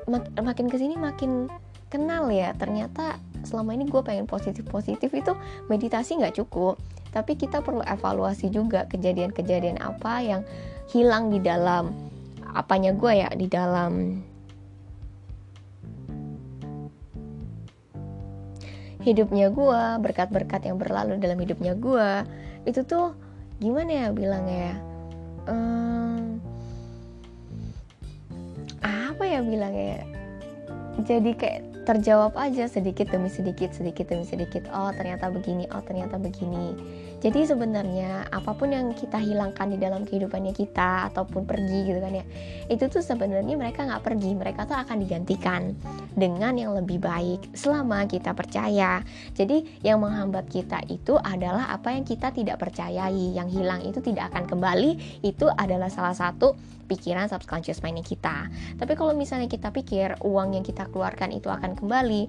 mak 0.04 0.28
makin 0.36 0.68
ke 0.68 0.76
sini 0.76 1.00
makin 1.00 1.48
kenal 1.88 2.28
ya. 2.32 2.52
Ternyata 2.58 3.20
selama 3.44 3.76
ini 3.76 3.88
gue 3.88 4.02
pengen 4.04 4.28
positif 4.28 4.68
positif 4.68 5.12
itu 5.14 5.36
meditasi 5.72 6.20
nggak 6.20 6.40
cukup. 6.44 6.80
Tapi 7.14 7.38
kita 7.38 7.62
perlu 7.62 7.86
evaluasi 7.86 8.50
juga 8.50 8.90
kejadian-kejadian 8.90 9.78
apa 9.80 10.14
yang 10.20 10.42
hilang 10.90 11.30
di 11.30 11.38
dalam 11.38 11.94
apanya 12.54 12.94
gue 12.94 13.12
ya 13.18 13.30
di 13.34 13.48
dalam 13.50 14.22
hidupnya 19.04 19.52
gue 19.52 19.82
berkat-berkat 20.00 20.64
yang 20.64 20.80
berlalu 20.80 21.20
dalam 21.20 21.36
hidupnya 21.38 21.76
gue 21.76 22.10
itu 22.64 22.82
tuh 22.88 23.12
gimana 23.62 23.92
ya 23.92 24.08
bilangnya 24.14 24.58
ya? 24.58 24.76
Um, 25.50 26.40
apa 28.80 29.24
ya 29.28 29.40
bilangnya 29.44 29.86
ya? 30.00 30.04
Jadi 31.04 31.32
kayak 31.36 31.62
terjawab 31.84 32.34
aja 32.40 32.66
sedikit 32.72 33.12
demi 33.12 33.28
sedikit 33.28 33.76
sedikit 33.76 34.08
demi 34.08 34.24
sedikit. 34.24 34.66
Oh 34.72 34.90
ternyata 34.96 35.28
begini 35.30 35.68
oh 35.70 35.84
ternyata 35.84 36.16
begini 36.16 36.74
jadi 37.24 37.48
sebenarnya 37.48 38.28
apa 38.28 38.52
pun 38.52 38.76
yang 38.76 38.92
kita 38.92 39.16
hilangkan 39.16 39.72
di 39.72 39.80
dalam 39.80 40.04
kehidupannya 40.04 40.52
kita 40.52 41.08
ataupun 41.08 41.48
pergi 41.48 41.88
gitu 41.88 42.04
kan 42.04 42.20
ya, 42.20 42.28
itu 42.68 42.84
tuh 42.92 43.00
sebenarnya 43.00 43.56
mereka 43.56 43.88
nggak 43.88 44.04
pergi, 44.04 44.36
mereka 44.36 44.68
tuh 44.68 44.76
akan 44.76 45.00
digantikan 45.00 45.72
dengan 46.20 46.60
yang 46.60 46.76
lebih 46.76 47.00
baik 47.00 47.56
selama 47.56 48.04
kita 48.12 48.36
percaya. 48.36 49.08
Jadi 49.32 49.80
yang 49.88 50.04
menghambat 50.04 50.52
kita 50.52 50.84
itu 50.92 51.16
adalah 51.16 51.72
apa 51.72 51.96
yang 51.96 52.04
kita 52.04 52.36
tidak 52.36 52.60
percayai, 52.60 53.32
yang 53.32 53.48
hilang 53.48 53.80
itu 53.88 54.04
tidak 54.04 54.36
akan 54.36 54.44
kembali, 54.44 55.24
itu 55.24 55.48
adalah 55.48 55.88
salah 55.88 56.12
satu 56.20 56.60
pikiran 56.92 57.32
subconscious 57.32 57.80
mindnya 57.80 58.04
kita. 58.04 58.52
Tapi 58.76 59.00
kalau 59.00 59.16
misalnya 59.16 59.48
kita 59.48 59.72
pikir 59.72 60.20
uang 60.28 60.60
yang 60.60 60.66
kita 60.68 60.92
keluarkan 60.92 61.32
itu 61.32 61.48
akan 61.48 61.80
kembali, 61.80 62.28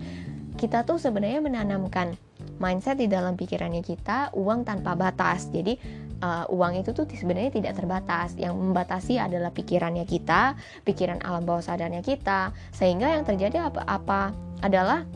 kita 0.55 0.87
tuh 0.87 1.03
sebenarnya 1.03 1.43
menanamkan 1.43 2.15
mindset 2.59 3.01
di 3.01 3.11
dalam 3.11 3.35
pikirannya 3.35 3.83
kita 3.83 4.35
uang 4.35 4.67
tanpa 4.67 4.95
batas. 4.95 5.51
Jadi 5.51 5.75
uh, 6.23 6.47
uang 6.51 6.81
itu 6.81 6.91
tuh 6.95 7.07
sebenarnya 7.07 7.53
tidak 7.55 7.79
terbatas. 7.79 8.35
Yang 8.39 8.55
membatasi 8.59 9.19
adalah 9.19 9.51
pikirannya 9.51 10.07
kita, 10.07 10.55
pikiran 10.87 11.23
alam 11.23 11.43
bawah 11.47 11.63
sadarnya 11.63 12.01
kita. 12.01 12.55
Sehingga 12.75 13.11
yang 13.11 13.25
terjadi 13.27 13.69
apa-apa 13.71 14.35
adalah 14.63 15.07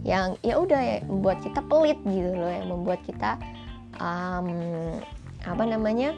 yang 0.00 0.40
ya 0.40 0.56
udah 0.56 0.80
ya 0.80 0.96
membuat 1.04 1.44
kita 1.44 1.60
pelit 1.68 2.00
gitu 2.08 2.32
loh, 2.32 2.48
yang 2.48 2.72
membuat 2.72 3.04
kita 3.04 3.36
um, 4.00 4.48
apa 5.44 5.64
namanya 5.68 6.16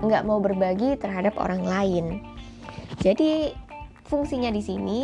nggak 0.00 0.24
mau 0.24 0.40
berbagi 0.40 0.96
terhadap 0.96 1.36
orang 1.40 1.64
lain. 1.64 2.24
Jadi 3.00 3.52
fungsinya 4.08 4.52
di 4.52 4.60
sini 4.60 5.00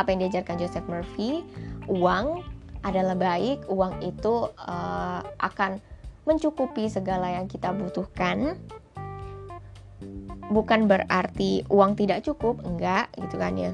apa 0.00 0.16
yang 0.16 0.24
diajarkan 0.24 0.56
Joseph 0.56 0.88
Murphy 0.88 1.44
uang 1.84 2.40
adalah 2.80 3.12
baik 3.12 3.68
uang 3.68 4.00
itu 4.00 4.48
uh, 4.56 5.20
akan 5.36 5.76
mencukupi 6.24 6.88
segala 6.88 7.28
yang 7.36 7.44
kita 7.44 7.68
butuhkan. 7.76 8.56
Bukan 10.50 10.90
berarti 10.90 11.62
uang 11.68 11.94
tidak 11.94 12.24
cukup 12.26 12.64
enggak 12.64 13.12
gitu 13.20 13.36
kan 13.36 13.54
ya. 13.54 13.72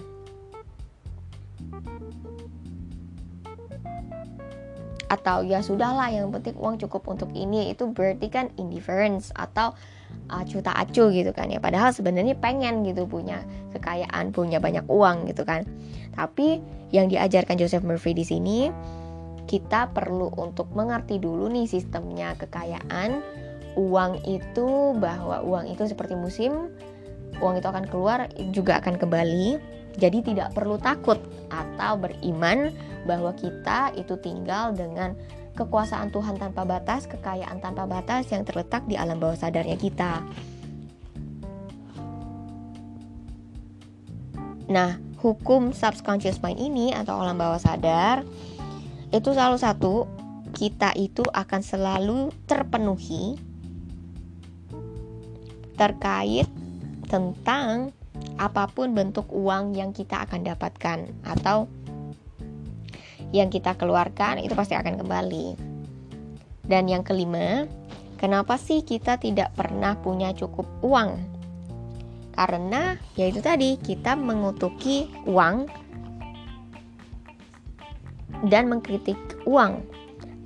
Atau 5.07 5.47
ya 5.47 5.63
sudahlah 5.63 6.11
yang 6.11 6.35
penting 6.35 6.59
uang 6.59 6.83
cukup 6.83 7.07
untuk 7.07 7.31
ini 7.33 7.71
itu 7.71 7.87
berarti 7.87 8.27
kan 8.27 8.51
indifference 8.59 9.31
atau 9.39 9.73
acu 10.27 10.59
tak 10.61 10.75
acu 10.75 11.13
gitu 11.15 11.31
kan 11.31 11.51
ya. 11.51 11.63
Padahal 11.63 11.95
sebenarnya 11.95 12.35
pengen 12.39 12.83
gitu 12.83 13.07
punya 13.07 13.43
kekayaan 13.77 14.35
punya 14.35 14.59
banyak 14.59 14.85
uang 14.91 15.31
gitu 15.31 15.47
kan. 15.47 15.63
Tapi 16.17 16.59
yang 16.91 17.11
diajarkan 17.11 17.61
Joseph 17.61 17.85
Murphy 17.87 18.17
di 18.17 18.25
sini 18.27 18.59
kita 19.47 19.95
perlu 19.95 20.35
untuk 20.35 20.67
mengerti 20.75 21.23
dulu 21.23 21.47
nih 21.51 21.71
sistemnya 21.71 22.35
kekayaan. 22.37 23.23
Uang 23.77 24.25
itu 24.25 24.97
bahwa 24.97 25.45
uang 25.45 25.69
itu 25.69 25.85
seperti 25.85 26.17
musim 26.17 26.73
uang 27.41 27.61
itu 27.61 27.69
akan 27.69 27.85
keluar 27.89 28.29
juga 28.53 28.81
akan 28.81 28.97
kembali. 28.97 29.61
Jadi 29.97 30.21
tidak 30.33 30.53
perlu 30.53 30.77
takut 30.77 31.17
atau 31.49 31.97
beriman 31.97 32.69
bahwa 33.09 33.33
kita 33.33 33.97
itu 33.97 34.13
tinggal 34.21 34.77
dengan 34.77 35.17
kekuasaan 35.57 36.13
Tuhan 36.13 36.37
tanpa 36.37 36.69
batas, 36.69 37.09
kekayaan 37.09 37.65
tanpa 37.65 37.89
batas 37.89 38.29
yang 38.29 38.45
terletak 38.45 38.85
di 38.85 38.95
alam 38.95 39.17
bawah 39.17 39.35
sadarnya 39.35 39.81
kita. 39.81 40.21
Nah, 44.69 45.01
hukum 45.25 45.73
subconscious 45.73 46.45
mind 46.45 46.61
ini 46.61 46.87
atau 46.93 47.17
alam 47.17 47.41
bawah 47.41 47.59
sadar 47.59 48.23
itu 49.15 49.33
selalu 49.33 49.57
satu, 49.57 49.95
kita 50.53 50.93
itu 50.99 51.25
akan 51.25 51.61
selalu 51.65 52.35
terpenuhi 52.45 53.39
terkait 55.77 56.49
tentang 57.07 57.93
apa 58.41 58.65
pun 58.73 58.97
bentuk 58.97 59.29
uang 59.29 59.77
yang 59.77 59.93
kita 59.93 60.25
akan 60.25 60.45
dapatkan 60.45 60.99
atau 61.23 61.69
yang 63.35 63.51
kita 63.51 63.75
keluarkan 63.75 64.43
itu 64.43 64.55
pasti 64.55 64.79
akan 64.79 65.01
kembali. 65.03 65.47
Dan 66.67 66.91
yang 66.91 67.07
kelima, 67.07 67.67
kenapa 68.19 68.59
sih 68.59 68.83
kita 68.83 69.19
tidak 69.23 69.55
pernah 69.55 69.95
punya 69.99 70.35
cukup 70.35 70.67
uang? 70.83 71.19
Karena 72.37 73.01
yaitu 73.17 73.41
tadi 73.41 73.81
kita 73.81 74.13
mengutuki 74.19 75.09
uang 75.25 75.71
dan 78.51 78.69
mengkritik 78.69 79.17
uang. 79.49 79.81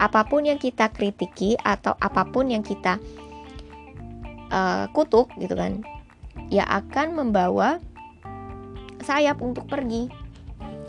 Apa 0.00 0.24
pun 0.24 0.46
yang 0.48 0.56
kita 0.56 0.88
kritiki 0.88 1.58
atau 1.60 1.92
apa 2.00 2.24
pun 2.24 2.48
yang 2.48 2.64
kita 2.64 2.96
uh, 4.48 4.88
kutuk 4.96 5.28
gitu 5.36 5.52
kan, 5.52 5.84
ya 6.48 6.64
akan 6.64 7.16
membawa 7.16 7.82
sayap 9.04 9.40
untuk 9.44 9.66
pergi 9.68 10.08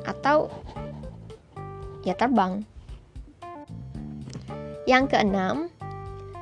atau 0.05 0.47
ya 2.05 2.13
terbang. 2.17 2.65
Yang 4.89 5.15
keenam, 5.15 5.69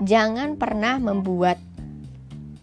jangan 0.03 0.55
pernah 0.55 0.95
membuat 0.97 1.59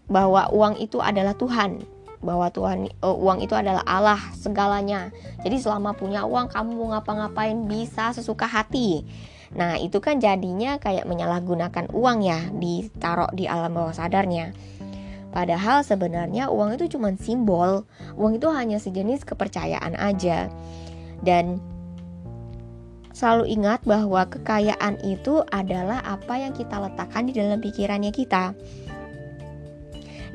bahwa 0.07 0.49
uang 0.55 0.81
itu 0.81 1.03
adalah 1.03 1.35
Tuhan, 1.37 1.85
bahwa 2.25 2.49
Tuhan 2.49 2.89
uh, 3.05 3.17
uang 3.17 3.45
itu 3.45 3.53
adalah 3.53 3.85
Allah 3.85 4.21
segalanya. 4.35 5.13
Jadi 5.45 5.61
selama 5.61 5.93
punya 5.93 6.25
uang 6.25 6.49
kamu 6.51 6.71
mau 6.75 6.97
ngapa-ngapain 6.97 7.69
bisa 7.69 8.15
sesuka 8.17 8.49
hati. 8.49 9.05
Nah, 9.55 9.79
itu 9.79 10.03
kan 10.03 10.19
jadinya 10.19 10.77
kayak 10.83 11.07
menyalahgunakan 11.07 11.93
uang 11.95 12.19
ya, 12.27 12.51
ditaruh 12.51 13.31
di 13.31 13.47
alam 13.47 13.73
bawah 13.73 13.95
sadarnya. 13.95 14.51
Padahal 15.31 15.85
sebenarnya 15.85 16.49
uang 16.49 16.81
itu 16.81 16.97
cuma 16.97 17.13
simbol, 17.15 17.85
uang 18.17 18.41
itu 18.41 18.49
hanya 18.51 18.81
sejenis 18.81 19.23
kepercayaan 19.29 19.95
aja. 19.95 20.49
Dan 21.21 21.61
selalu 23.17 23.57
ingat 23.57 23.81
bahwa 23.89 24.29
kekayaan 24.29 25.01
itu 25.01 25.41
adalah 25.49 26.05
apa 26.05 26.37
yang 26.37 26.53
kita 26.53 26.77
letakkan 26.77 27.25
di 27.25 27.33
dalam 27.33 27.65
pikirannya 27.65 28.13
kita. 28.13 28.53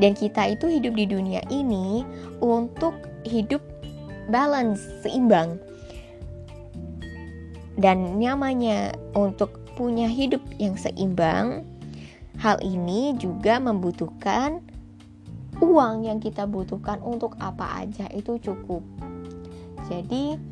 Dan 0.01 0.17
kita 0.17 0.49
itu 0.49 0.65
hidup 0.65 0.97
di 0.97 1.05
dunia 1.05 1.45
ini 1.53 2.01
untuk 2.41 2.97
hidup 3.21 3.61
balance, 4.33 4.81
seimbang. 5.05 5.61
Dan 7.77 8.17
namanya 8.17 8.97
untuk 9.13 9.61
punya 9.77 10.09
hidup 10.09 10.41
yang 10.57 10.73
seimbang, 10.73 11.61
hal 12.41 12.57
ini 12.65 13.13
juga 13.21 13.61
membutuhkan 13.61 14.57
uang 15.61 16.09
yang 16.09 16.17
kita 16.17 16.49
butuhkan 16.49 16.97
untuk 17.05 17.37
apa 17.37 17.85
aja 17.85 18.09
itu 18.09 18.41
cukup. 18.41 18.81
Jadi 19.85 20.50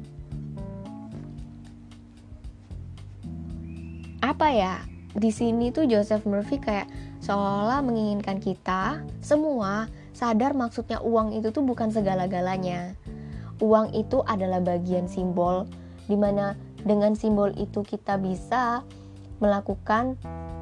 apa 4.20 4.48
ya? 4.52 4.76
Di 5.10 5.34
sini 5.34 5.74
tuh 5.74 5.90
Joseph 5.90 6.28
Murphy 6.30 6.62
kayak 6.62 6.86
seolah 7.20 7.82
menginginkan 7.82 8.38
kita 8.38 9.02
semua 9.20 9.90
sadar 10.14 10.54
maksudnya 10.54 11.02
uang 11.02 11.34
itu 11.34 11.50
tuh 11.50 11.66
bukan 11.66 11.90
segala-galanya. 11.90 12.94
Uang 13.60 13.92
itu 13.92 14.22
adalah 14.24 14.62
bagian 14.62 15.10
simbol 15.10 15.66
di 16.08 16.16
mana 16.16 16.56
dengan 16.86 17.18
simbol 17.18 17.52
itu 17.58 17.84
kita 17.84 18.16
bisa 18.22 18.86
melakukan 19.44 20.16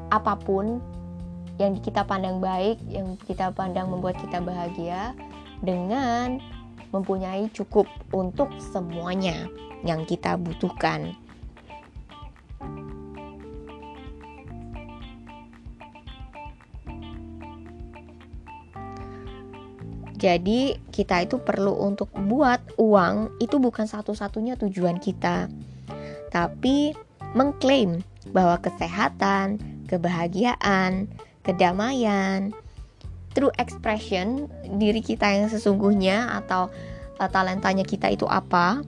apa 0.09 0.39
pun 0.39 0.79
yang 1.57 1.77
kita 1.81 2.05
pandang 2.05 2.37
baik, 2.37 2.77
yang 2.87 3.17
kita 3.25 3.49
pandang 3.49 3.89
membuat 3.89 4.17
kita 4.21 4.37
bahagia 4.39 5.17
dengan 5.65 6.37
mempunyai 6.93 7.49
cukup 7.51 7.89
untuk 8.13 8.47
semuanya 8.61 9.49
yang 9.83 10.05
kita 10.05 10.37
butuhkan. 10.37 11.17
Jadi, 20.17 20.81
kita 20.89 21.21
itu 21.21 21.37
perlu 21.37 21.77
untuk 21.77 22.09
buat 22.13 22.59
uang 22.81 23.37
itu 23.37 23.61
bukan 23.61 23.85
satu-satunya 23.85 24.57
tujuan 24.57 24.97
kita, 24.97 25.45
tapi 26.33 26.97
mengklaim 27.37 28.01
bahwa 28.33 28.57
kesehatan, 28.57 29.61
kebahagiaan, 29.85 31.05
kedamaian, 31.45 32.49
true 33.37 33.53
expression 33.61 34.49
diri 34.81 35.05
kita 35.05 35.29
yang 35.29 35.47
sesungguhnya 35.53 36.33
atau 36.41 36.73
uh, 37.21 37.29
talentanya 37.29 37.85
kita 37.85 38.09
itu 38.09 38.25
apa, 38.25 38.81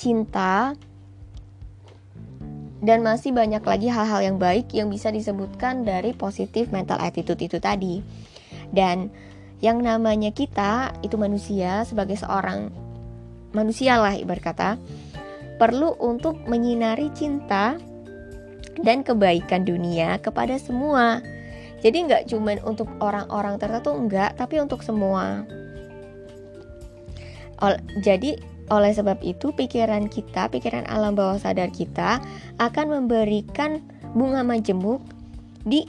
cinta, 0.00 0.72
dan 2.84 3.00
masih 3.00 3.32
banyak 3.32 3.64
lagi 3.64 3.88
hal-hal 3.88 4.20
yang 4.20 4.36
baik 4.36 4.72
yang 4.76 4.88
bisa 4.88 5.08
disebutkan 5.08 5.88
dari 5.88 6.12
positif 6.12 6.68
mental 6.68 7.00
attitude 7.00 7.40
itu 7.40 7.56
tadi. 7.56 8.04
Dan 8.72 9.08
yang 9.64 9.80
namanya 9.80 10.28
kita 10.28 10.92
itu 11.00 11.16
manusia 11.16 11.88
sebagai 11.88 12.20
seorang 12.20 12.68
manusia 13.56 13.96
lah 13.96 14.12
ibarat 14.12 14.44
kata 14.44 14.70
perlu 15.56 15.96
untuk 15.96 16.36
menyinari 16.44 17.08
cinta 17.16 17.80
dan 18.84 19.00
kebaikan 19.00 19.64
dunia 19.64 20.20
kepada 20.20 20.60
semua 20.60 21.24
jadi 21.84 22.00
nggak 22.08 22.32
cuma 22.32 22.56
untuk 22.64 22.88
orang-orang 23.04 23.60
tertentu 23.60 23.92
enggak, 23.92 24.40
tapi 24.40 24.56
untuk 24.56 24.80
semua. 24.80 25.44
Ol 27.60 27.76
jadi 28.00 28.40
oleh 28.72 28.96
sebab 28.96 29.20
itu 29.20 29.52
pikiran 29.52 30.08
kita, 30.08 30.48
pikiran 30.48 30.88
alam 30.88 31.12
bawah 31.12 31.36
sadar 31.36 31.68
kita 31.68 32.24
akan 32.56 32.86
memberikan 32.88 33.84
bunga 34.16 34.40
majemuk 34.40 35.04
di 35.68 35.84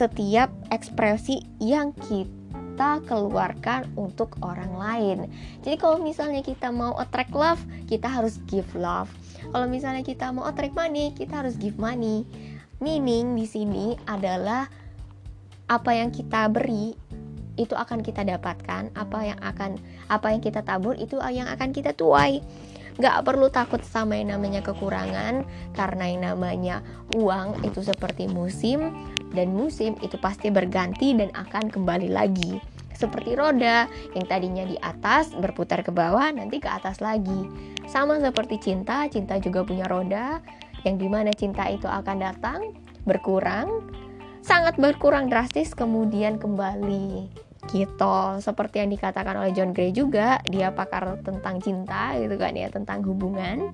setiap 0.00 0.48
ekspresi 0.72 1.44
yang 1.60 1.92
kita 2.08 3.04
keluarkan 3.04 3.84
untuk 4.00 4.40
orang 4.40 4.72
lain. 4.72 5.18
Jadi 5.60 5.76
kalau 5.76 6.00
misalnya 6.00 6.40
kita 6.40 6.72
mau 6.72 6.96
attract 6.96 7.36
love, 7.36 7.60
kita 7.84 8.08
harus 8.08 8.40
give 8.48 8.72
love. 8.72 9.12
Kalau 9.52 9.68
misalnya 9.68 10.00
kita 10.00 10.32
mau 10.32 10.48
attract 10.48 10.72
money, 10.72 11.12
kita 11.12 11.44
harus 11.44 11.60
give 11.60 11.76
money. 11.76 12.24
Meaning 12.80 13.36
di 13.36 13.44
sini 13.44 13.92
adalah 14.08 14.64
apa 15.68 15.92
yang 15.92 16.08
kita 16.08 16.48
beri 16.48 16.96
itu 17.60 17.76
akan 17.76 18.00
kita 18.00 18.24
dapatkan, 18.24 18.96
apa 18.96 19.18
yang 19.20 19.36
akan 19.44 19.76
apa 20.08 20.32
yang 20.32 20.40
kita 20.40 20.64
tabur 20.64 20.96
itu 20.96 21.20
yang 21.28 21.44
akan 21.52 21.76
kita 21.76 21.92
tuai. 21.92 22.40
Gak 22.96 23.20
perlu 23.28 23.52
takut 23.52 23.84
sama 23.84 24.16
yang 24.16 24.32
namanya 24.32 24.64
kekurangan 24.64 25.44
karena 25.76 26.04
yang 26.08 26.20
namanya 26.32 26.80
uang 27.16 27.60
itu 27.68 27.84
seperti 27.84 28.28
musim 28.32 28.92
dan 29.34 29.54
musim 29.54 29.94
itu 30.02 30.18
pasti 30.18 30.50
berganti 30.50 31.14
dan 31.14 31.30
akan 31.34 31.70
kembali 31.70 32.10
lagi. 32.10 32.58
Seperti 32.94 33.32
roda 33.32 33.88
yang 34.12 34.26
tadinya 34.28 34.64
di 34.68 34.76
atas 34.76 35.32
berputar 35.32 35.80
ke 35.80 35.88
bawah 35.88 36.28
nanti 36.36 36.60
ke 36.60 36.68
atas 36.68 37.00
lagi. 37.00 37.48
Sama 37.88 38.20
seperti 38.20 38.60
cinta, 38.60 39.08
cinta 39.08 39.40
juga 39.40 39.64
punya 39.64 39.88
roda 39.88 40.44
yang 40.84 41.00
di 41.00 41.08
mana 41.08 41.32
cinta 41.32 41.64
itu 41.72 41.88
akan 41.88 42.16
datang, 42.20 42.76
berkurang, 43.08 43.88
sangat 44.44 44.76
berkurang 44.76 45.32
drastis, 45.32 45.72
kemudian 45.72 46.36
kembali 46.36 47.32
gitu 47.68 48.40
seperti 48.40 48.80
yang 48.82 48.90
dikatakan 48.90 49.36
oleh 49.36 49.52
John 49.52 49.76
Gray 49.76 49.92
juga 49.92 50.40
dia 50.48 50.72
pakar 50.72 51.20
tentang 51.20 51.60
cinta 51.60 52.16
gitu 52.16 52.34
kan 52.40 52.56
ya 52.56 52.72
tentang 52.72 53.04
hubungan 53.04 53.68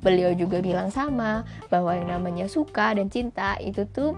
beliau 0.00 0.32
juga 0.32 0.64
bilang 0.64 0.88
sama 0.88 1.44
bahwa 1.68 1.92
yang 1.94 2.08
namanya 2.08 2.48
suka 2.48 2.96
dan 2.96 3.12
cinta 3.12 3.54
itu 3.60 3.84
tuh 3.92 4.16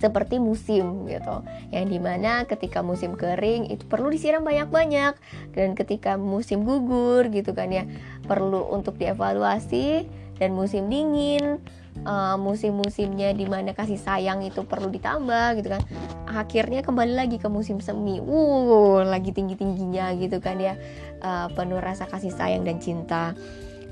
seperti 0.00 0.40
musim 0.40 1.04
gitu. 1.06 1.44
Yang 1.68 1.86
di 1.92 1.98
mana 2.00 2.48
ketika 2.48 2.80
musim 2.80 3.14
kering 3.14 3.68
itu 3.68 3.84
perlu 3.84 4.08
disiram 4.08 4.42
banyak-banyak. 4.42 5.14
Dan 5.52 5.76
ketika 5.76 6.16
musim 6.16 6.64
gugur 6.64 7.28
gitu 7.28 7.52
kan 7.52 7.68
ya 7.68 7.84
perlu 8.24 8.64
untuk 8.72 8.96
dievaluasi. 8.96 10.08
Dan 10.40 10.56
musim 10.56 10.88
dingin 10.88 11.60
uh, 12.08 12.40
musim-musimnya 12.40 13.36
di 13.36 13.44
mana 13.44 13.76
kasih 13.76 14.00
sayang 14.00 14.40
itu 14.40 14.64
perlu 14.64 14.88
ditambah 14.88 15.60
gitu 15.60 15.68
kan. 15.68 15.84
Akhirnya 16.24 16.80
kembali 16.80 17.12
lagi 17.12 17.36
ke 17.36 17.52
musim 17.52 17.76
semi. 17.84 18.24
Uh 18.24 19.04
lagi 19.04 19.36
tinggi 19.36 19.52
tingginya 19.52 20.16
gitu 20.16 20.40
kan 20.40 20.56
ya. 20.56 20.80
Uh, 21.20 21.52
penuh 21.52 21.76
rasa 21.76 22.08
kasih 22.08 22.32
sayang 22.32 22.64
dan 22.64 22.80
cinta. 22.80 23.36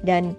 Dan 0.01 0.33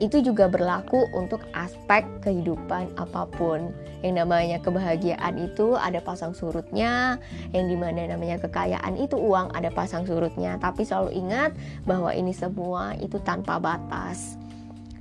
itu 0.00 0.24
juga 0.24 0.48
berlaku 0.48 1.12
untuk 1.12 1.44
aspek 1.52 2.08
kehidupan 2.24 2.88
apa 2.96 3.28
pun. 3.36 3.68
Yang 4.00 4.14
namanya 4.24 4.56
kebahagiaan 4.64 5.36
itu 5.36 5.76
ada 5.76 6.00
pasang 6.00 6.32
surutnya 6.32 7.20
yang 7.52 7.68
di 7.68 7.76
mana 7.76 8.08
namanya 8.08 8.40
kekayaan 8.40 8.96
itu 8.96 9.20
uang 9.20 9.52
ada 9.52 9.68
pasang 9.68 10.08
surutnya. 10.08 10.56
Tapi 10.56 10.88
selalu 10.88 11.20
ingat 11.20 11.52
bahwa 11.84 12.10
ini 12.16 12.32
semua 12.32 12.96
itu 12.96 13.20
tanpa 13.20 13.60
batas. 13.60 14.40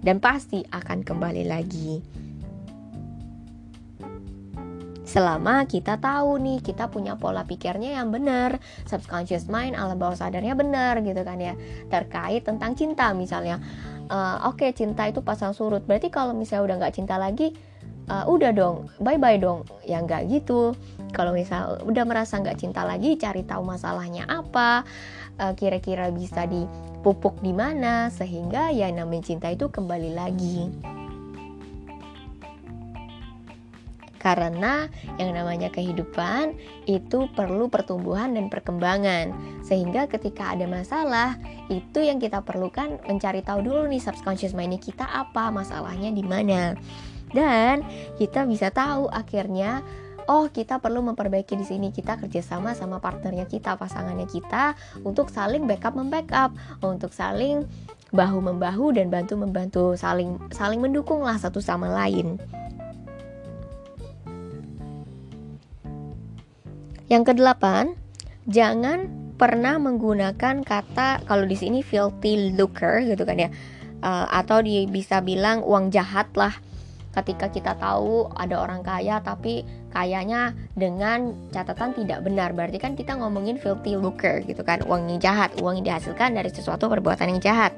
Dan 0.04 0.20
pasti 0.20 0.68
akan 0.68 1.04
kembali 1.04 1.48
lagi 1.48 2.19
selama 5.10 5.66
kita 5.66 5.98
tahu 5.98 6.38
nih 6.38 6.62
kita 6.62 6.86
punya 6.86 7.18
pola 7.18 7.42
pikirnya 7.42 7.98
yang 7.98 8.14
benar 8.14 8.62
subconscious 8.86 9.50
mind 9.50 9.74
alam 9.74 9.98
bawah 9.98 10.14
sadarnya 10.14 10.54
benar 10.54 11.02
gitu 11.02 11.26
kan 11.26 11.42
ya. 11.42 11.58
Terkait 11.90 12.46
tentang 12.46 12.78
cinta 12.78 13.10
misalnya. 13.18 13.58
Uh, 14.10 14.54
oke 14.54 14.62
okay, 14.62 14.70
cinta 14.70 15.10
itu 15.10 15.26
pasang 15.26 15.58
surut. 15.58 15.82
Berarti 15.82 16.14
kalau 16.14 16.38
misalnya 16.38 16.64
udah 16.70 16.76
nggak 16.86 16.94
cinta 16.94 17.18
lagi 17.18 17.58
uh, 18.14 18.30
udah 18.30 18.54
dong 18.54 18.94
bye 19.02 19.18
bye 19.18 19.42
dong. 19.42 19.66
Ya 19.82 19.98
nggak 19.98 20.30
gitu. 20.30 20.78
Kalau 21.10 21.34
misal 21.34 21.82
udah 21.90 22.06
merasa 22.06 22.38
nggak 22.38 22.62
cinta 22.62 22.86
lagi 22.86 23.18
cari 23.18 23.42
tahu 23.42 23.66
masalahnya 23.66 24.30
apa 24.30 24.86
uh, 25.42 25.54
kira-kira 25.58 26.14
bisa 26.14 26.46
dipupuk 26.46 27.42
di 27.42 27.50
mana 27.50 28.14
sehingga 28.14 28.70
ya 28.70 28.94
namanya 28.94 29.34
cinta 29.34 29.50
itu 29.50 29.74
kembali 29.74 30.14
lagi 30.14 30.70
karena 34.20 34.92
yang 35.16 35.32
namanya 35.32 35.72
kehidupan 35.72 36.54
itu 36.86 37.32
perlu 37.32 37.72
pertumbuhan 37.72 38.36
dan 38.36 38.52
perkembangan. 38.52 39.32
Sehingga 39.64 40.12
ketika 40.12 40.52
ada 40.54 40.68
masalah 40.68 41.40
itu 41.72 42.04
yang 42.04 42.20
kita 42.20 42.44
perlukan 42.44 43.00
mencari 43.08 43.40
tahu 43.40 43.64
dulu 43.64 43.88
nih 43.88 44.04
subconscious 44.04 44.54
mind 44.54 44.78
kita 44.84 45.08
apa 45.08 45.50
masalahnya 45.50 46.12
di 46.12 46.22
mana. 46.22 46.76
Dan 47.32 47.88
kita 48.20 48.44
bisa 48.44 48.70
tahu 48.70 49.08
akhirnya 49.08 49.82
oh 50.28 50.52
kita 50.52 50.84
perlu 50.84 51.00
memperbaiki 51.00 51.56
di 51.56 51.66
sini. 51.66 51.88
Kita 51.96 52.20
kerjasama 52.20 52.76
sama 52.76 53.00
partnernya 53.00 53.48
kita 53.48 53.80
pasangannya 53.80 54.28
kita 54.28 54.76
untuk 55.08 55.32
saling 55.32 55.64
backup 55.64 55.96
membackup. 55.96 56.52
Untuk 56.84 57.16
saling 57.16 57.64
bahu 58.10 58.42
membahu 58.42 58.90
dan 58.98 59.14
bantu 59.14 59.38
membantu 59.38 59.84
saling 59.94 60.42
saling 60.50 60.82
mendukung 60.82 61.22
lah 61.22 61.38
satu 61.38 61.62
sama 61.62 61.94
lain 61.94 62.42
Yang 67.10 67.34
kedelapan, 67.34 67.98
jangan 68.46 69.10
pernah 69.42 69.82
menggunakan 69.82 70.62
kata 70.62 71.26
kalau 71.26 71.50
di 71.50 71.58
sini 71.58 71.82
filthy 71.82 72.54
lucre 72.54 73.02
gitu 73.10 73.26
kan 73.26 73.50
ya. 73.50 73.50
Uh, 74.00 74.30
atau 74.32 74.64
di, 74.64 74.88
bisa 74.88 75.20
bilang 75.20 75.66
uang 75.66 75.90
jahat 75.90 76.30
lah. 76.38 76.54
Ketika 77.10 77.50
kita 77.50 77.74
tahu 77.82 78.30
ada 78.38 78.62
orang 78.62 78.86
kaya 78.86 79.18
tapi 79.26 79.66
kayanya 79.90 80.54
dengan 80.78 81.34
catatan 81.50 81.98
tidak 81.98 82.22
benar. 82.22 82.54
Berarti 82.54 82.78
kan 82.78 82.94
kita 82.94 83.18
ngomongin 83.18 83.58
filthy 83.58 83.98
lucre 83.98 84.46
gitu 84.46 84.62
kan. 84.62 84.86
Uang 84.86 85.10
yang 85.10 85.18
jahat 85.18 85.58
uang 85.58 85.82
yang 85.82 85.98
dihasilkan 85.98 86.38
dari 86.38 86.54
sesuatu 86.54 86.86
perbuatan 86.86 87.34
yang 87.34 87.42
jahat. 87.42 87.74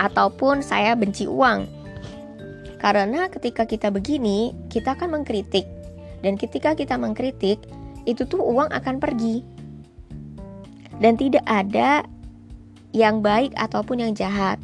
Ataupun 0.00 0.64
saya 0.64 0.96
benci 0.96 1.28
uang. 1.28 1.68
Karena 2.80 3.28
ketika 3.28 3.68
kita 3.68 3.92
begini 3.92 4.56
kita 4.72 4.96
akan 4.96 5.20
mengkritik 5.20 5.75
dan 6.24 6.40
ketika 6.40 6.72
kita 6.72 6.96
mengkritik, 6.96 7.60
itu 8.06 8.22
tuh 8.24 8.40
uang 8.40 8.70
akan 8.70 8.96
pergi. 9.02 9.42
Dan 10.96 11.20
tidak 11.20 11.44
ada 11.44 12.06
yang 12.96 13.20
baik 13.20 13.52
ataupun 13.58 14.00
yang 14.00 14.12
jahat. 14.16 14.56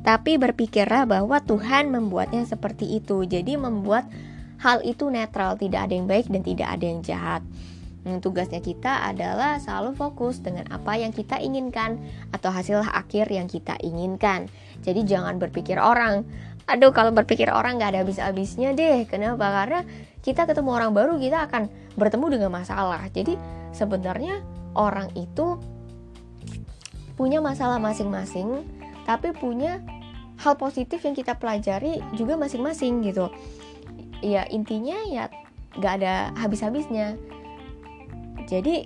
Tapi 0.00 0.40
berpikirlah 0.40 1.04
bahwa 1.04 1.36
Tuhan 1.44 1.92
membuatnya 1.92 2.48
seperti 2.48 2.96
itu. 2.96 3.28
Jadi 3.28 3.60
membuat 3.60 4.08
hal 4.62 4.80
itu 4.80 5.12
netral, 5.12 5.60
tidak 5.60 5.90
ada 5.90 5.92
yang 5.92 6.08
baik 6.08 6.32
dan 6.32 6.40
tidak 6.40 6.68
ada 6.72 6.84
yang 6.86 7.00
jahat. 7.04 7.42
Hmm, 8.06 8.22
tugasnya 8.24 8.62
kita 8.62 9.04
adalah 9.04 9.58
selalu 9.60 9.92
fokus 9.92 10.40
dengan 10.40 10.64
apa 10.70 10.96
yang 10.96 11.12
kita 11.12 11.36
inginkan 11.42 11.98
atau 12.32 12.48
hasil 12.48 12.80
akhir 12.88 13.28
yang 13.28 13.50
kita 13.50 13.76
inginkan. 13.84 14.48
Jadi 14.80 15.04
jangan 15.04 15.36
berpikir 15.36 15.76
orang, 15.76 16.24
aduh 16.70 16.94
kalau 16.94 17.10
berpikir 17.10 17.50
orang 17.50 17.76
nggak 17.76 17.92
ada 17.92 18.00
habis-habisnya 18.06 18.72
deh. 18.72 19.04
Kenapa? 19.04 19.50
Karena 19.50 19.80
kita 20.28 20.44
ketemu 20.44 20.76
orang 20.76 20.92
baru 20.92 21.16
kita 21.16 21.48
akan 21.48 21.72
bertemu 21.96 22.36
dengan 22.36 22.50
masalah. 22.52 23.00
Jadi 23.08 23.40
sebenarnya 23.72 24.44
orang 24.76 25.08
itu 25.16 25.56
punya 27.16 27.40
masalah 27.40 27.80
masing-masing 27.80 28.60
tapi 29.08 29.32
punya 29.32 29.80
hal 30.36 30.60
positif 30.60 31.00
yang 31.00 31.16
kita 31.16 31.32
pelajari 31.40 32.04
juga 32.12 32.36
masing-masing 32.36 33.00
gitu. 33.08 33.32
Ya 34.20 34.44
intinya 34.52 35.00
ya 35.08 35.32
gak 35.80 36.04
ada 36.04 36.36
habis-habisnya. 36.36 37.16
Jadi 38.44 38.84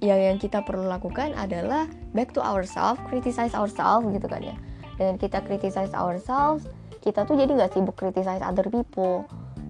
ya 0.00 0.16
yang 0.16 0.40
kita 0.40 0.64
perlu 0.64 0.88
lakukan 0.88 1.36
adalah 1.36 1.84
back 2.16 2.32
to 2.32 2.40
ourselves 2.40 2.96
criticize 3.12 3.52
ourselves 3.52 4.08
gitu 4.08 4.24
kan 4.24 4.40
ya. 4.40 4.56
Dengan 4.96 5.20
kita 5.20 5.44
criticize 5.44 5.92
ourselves 5.92 6.64
kita 7.04 7.28
tuh 7.28 7.36
jadi 7.36 7.52
nggak 7.52 7.76
sibuk 7.76 7.92
criticize 8.00 8.40
other 8.40 8.72
people. 8.72 9.28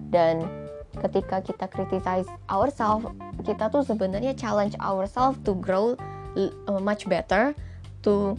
Dan 0.09 0.68
ketika 0.97 1.45
kita 1.45 1.65
criticize 1.69 2.25
ourselves 2.49 3.05
kita 3.45 3.69
tuh 3.69 3.85
sebenarnya 3.85 4.33
challenge 4.33 4.73
ourselves 4.81 5.37
to 5.45 5.53
grow 5.61 5.93
uh, 6.35 6.81
much 6.81 7.05
better 7.05 7.53
to 8.01 8.33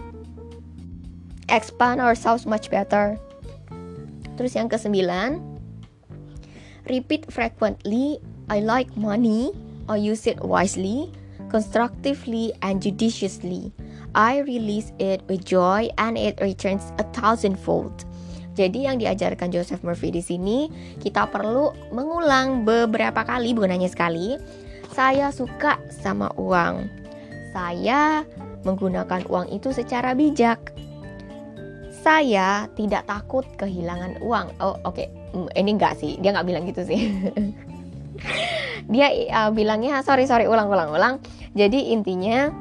expand 1.51 1.99
ourselves 2.01 2.47
much 2.47 2.71
better. 2.71 3.19
Terus 4.39 4.57
yang 4.57 4.73
kesembilan 4.73 5.43
repeat 6.89 7.29
frequently 7.29 8.19
I 8.49 8.65
like 8.65 8.89
money 8.97 9.53
I 9.91 10.01
use 10.01 10.27
it 10.27 10.41
wisely 10.41 11.13
constructively 11.51 12.55
and 12.63 12.79
judiciously. 12.79 13.75
I 14.15 14.43
release 14.43 14.95
it 14.99 15.23
with 15.27 15.45
joy 15.45 15.91
and 15.99 16.19
it 16.19 16.39
returns 16.41 16.95
a 16.99 17.05
thousandfold 17.15 18.07
jadi 18.61 18.93
yang 18.93 19.01
diajarkan 19.01 19.49
Joseph 19.49 19.81
Murphy 19.81 20.13
di 20.13 20.21
sini 20.21 20.69
kita 21.01 21.33
perlu 21.33 21.73
mengulang 21.97 22.69
beberapa 22.69 23.25
kali 23.25 23.57
bukan 23.57 23.73
hanya 23.73 23.89
sekali. 23.89 24.37
Saya 24.93 25.33
suka 25.33 25.81
sama 25.89 26.29
uang. 26.37 26.85
Saya 27.57 28.29
menggunakan 28.69 29.25
uang 29.33 29.49
itu 29.49 29.73
secara 29.73 30.13
bijak. 30.13 30.61
Saya 32.05 32.69
tidak 32.77 33.09
takut 33.09 33.49
kehilangan 33.57 34.21
uang. 34.21 34.53
Oh, 34.61 34.77
oke. 34.85 35.01
Okay. 35.01 35.09
Hmm, 35.33 35.49
ini 35.57 35.81
enggak 35.81 35.97
sih. 35.97 36.21
Dia 36.21 36.37
nggak 36.37 36.49
bilang 36.53 36.69
gitu 36.69 36.85
sih. 36.85 37.01
Dia 38.93 39.09
uh, 39.41 39.51
bilangnya 39.57 40.05
sorry 40.05 40.29
sorry 40.29 40.45
ulang 40.45 40.69
ulang 40.69 40.93
ulang. 40.93 41.15
Jadi 41.57 41.97
intinya 41.97 42.53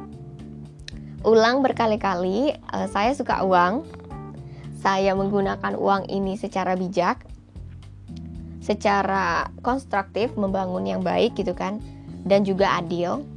ulang 1.28 1.60
berkali-kali. 1.60 2.56
Uh, 2.72 2.88
saya 2.88 3.12
suka 3.12 3.44
uang 3.44 3.99
saya 4.80 5.12
menggunakan 5.12 5.76
uang 5.76 6.08
ini 6.08 6.40
secara 6.40 6.80
bijak, 6.80 7.20
secara 8.64 9.52
konstruktif, 9.60 10.32
membangun 10.40 10.88
yang 10.88 11.02
baik 11.04 11.36
gitu 11.36 11.52
kan, 11.52 11.84
dan 12.24 12.48
juga 12.48 12.80
adil. 12.80 13.28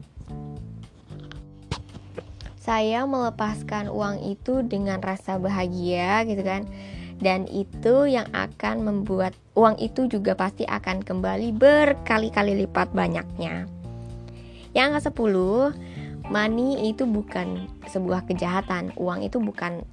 Saya 2.62 3.02
melepaskan 3.11 3.90
uang 3.90 4.22
itu 4.22 4.62
dengan 4.62 5.02
rasa 5.02 5.35
bahagia 5.35 6.22
gitu 6.31 6.46
kan. 6.46 6.62
Dan 7.22 7.46
itu 7.50 8.07
yang 8.11 8.26
akan 8.35 8.83
membuat 8.83 9.35
uang 9.55 9.78
itu 9.78 10.11
juga 10.11 10.35
pasti 10.35 10.66
akan 10.66 11.07
kembali 11.07 11.55
berkali-kali 11.55 12.66
lipat 12.66 12.90
banyaknya. 12.94 13.66
Yang 14.74 14.90
ke-10, 14.98 15.35
money 16.35 16.90
itu 16.90 17.07
bukan 17.07 17.70
sebuah 17.87 18.26
kejahatan. 18.26 18.90
Uang 18.98 19.22
itu 19.22 19.38
bukan 19.38 19.87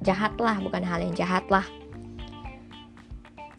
jahat 0.00 0.40
lah, 0.40 0.56
bukan 0.60 0.84
hal 0.84 1.00
yang 1.04 1.14
jahat 1.16 1.44
lah. 1.52 1.64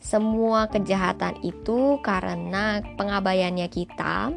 Semua 0.02 0.68
kejahatan 0.68 1.38
itu 1.46 2.02
karena 2.02 2.82
pengabaiannya 2.98 3.70
kita 3.70 4.34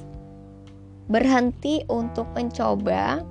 berhenti 1.07 1.85
untuk 1.87 2.27
mencoba 2.35 3.21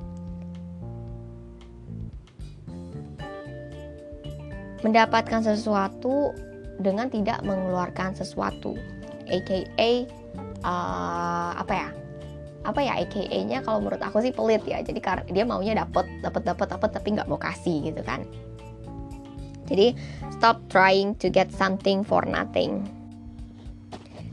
mendapatkan 4.81 5.43
sesuatu 5.43 6.33
dengan 6.81 7.11
tidak 7.13 7.43
mengeluarkan 7.43 8.17
sesuatu, 8.17 8.79
aka 9.29 10.07
uh, 10.65 11.53
apa 11.59 11.75
ya? 11.75 11.89
Apa 12.65 12.81
ya 12.81 12.97
AKA-nya 12.97 13.61
kalau 13.61 13.85
menurut 13.85 14.01
aku 14.01 14.25
sih 14.25 14.33
pelit 14.33 14.65
ya. 14.65 14.81
Jadi 14.81 15.01
dia 15.31 15.45
maunya 15.45 15.77
dapat, 15.77 16.09
dapat, 16.25 16.43
dapat, 16.49 16.67
dapat 16.77 16.91
tapi 16.97 17.09
nggak 17.13 17.29
mau 17.29 17.37
kasih 17.37 17.93
gitu 17.93 18.01
kan. 18.01 18.25
Jadi 19.69 19.97
stop 20.33 20.61
trying 20.69 21.17
to 21.17 21.33
get 21.33 21.49
something 21.53 22.05
for 22.05 22.25
nothing. 22.25 22.85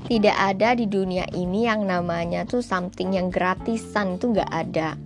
Tidak 0.08 0.34
ada 0.34 0.76
di 0.76 0.89
dunia 0.89 1.24
ini 1.32 1.70
yang 1.70 1.88
namanya 1.88 2.44
tuh 2.44 2.60
something 2.60 3.15
yang 3.15 3.32
gratisan 3.32 4.20
tuh 4.20 4.36
nggak 4.36 4.52
ada. 4.52 5.00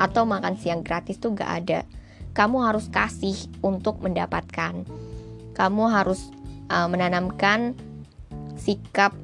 Atau 0.00 0.26
makan 0.26 0.58
siang 0.58 0.82
gratis 0.82 1.20
tuh 1.22 1.36
nggak 1.36 1.52
ada. 1.64 1.80
Kamu 2.34 2.62
harus 2.66 2.90
kasih 2.90 3.36
untuk 3.62 4.02
mendapatkan. 4.02 4.86
Kamu 5.54 5.84
harus 5.92 6.30
uh, 6.72 6.88
menanamkan 6.88 7.76
sikap 8.56 9.14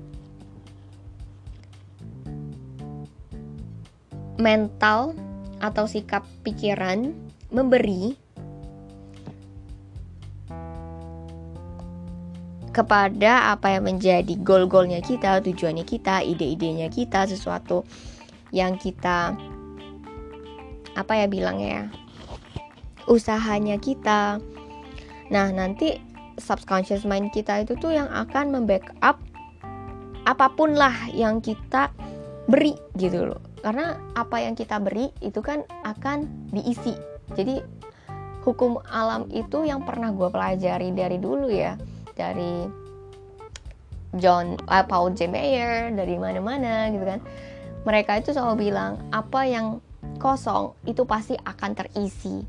mental 4.37 5.16
atau 5.61 5.88
sikap 5.88 6.25
pikiran 6.44 7.16
memberi 7.49 8.16
kepada 12.77 13.57
apa 13.57 13.72
yang 13.72 13.88
menjadi 13.88 14.37
goal-goalnya 14.44 15.01
kita, 15.01 15.40
tujuannya 15.40 15.88
kita, 15.88 16.20
ide-idenya 16.20 16.92
kita, 16.92 17.25
sesuatu 17.25 17.88
yang 18.53 18.77
kita 18.77 19.33
apa 20.96 21.12
ya 21.12 21.27
bilangnya 21.29 21.68
ya 21.68 21.85
usahanya 23.07 23.79
kita. 23.81 24.42
Nah, 25.31 25.49
nanti 25.55 25.96
subconscious 26.37 27.09
mind 27.09 27.33
kita 27.33 27.64
itu 27.64 27.79
tuh 27.79 27.94
yang 27.96 28.11
akan 28.12 28.53
membackup 28.53 29.16
apa 30.27 30.46
pun 30.53 30.75
lah 30.75 30.94
yang 31.14 31.38
kita 31.38 31.90
beri 32.51 32.75
gitu 32.99 33.31
loh. 33.31 33.45
Karena 33.66 33.98
apa 34.14 34.38
yang 34.38 34.55
kita 34.55 34.79
beri 34.79 35.11
itu 35.18 35.42
kan 35.42 35.66
akan 35.83 36.31
diisi. 36.55 36.94
Jadi 37.35 37.59
hukum 38.46 38.79
alam 38.87 39.26
itu 39.35 39.66
yang 39.66 39.83
pernah 39.83 40.14
gue 40.14 40.31
pelajari 40.31 40.94
dari 40.94 41.18
dulu 41.18 41.50
ya 41.50 41.74
dari 42.14 42.62
John 44.14 44.55
uh, 44.70 44.87
Paul 44.87 45.18
J. 45.18 45.26
Mayer 45.26 45.90
dari 45.90 46.14
mana-mana 46.14 46.87
gitu 46.94 47.02
kan 47.02 47.18
mereka 47.83 48.22
itu 48.22 48.31
selalu 48.31 48.70
bilang 48.70 49.02
apa 49.11 49.42
yang 49.50 49.83
kosong 50.22 50.79
itu 50.87 51.02
pasti 51.02 51.35
akan 51.35 51.74
terisi 51.74 52.46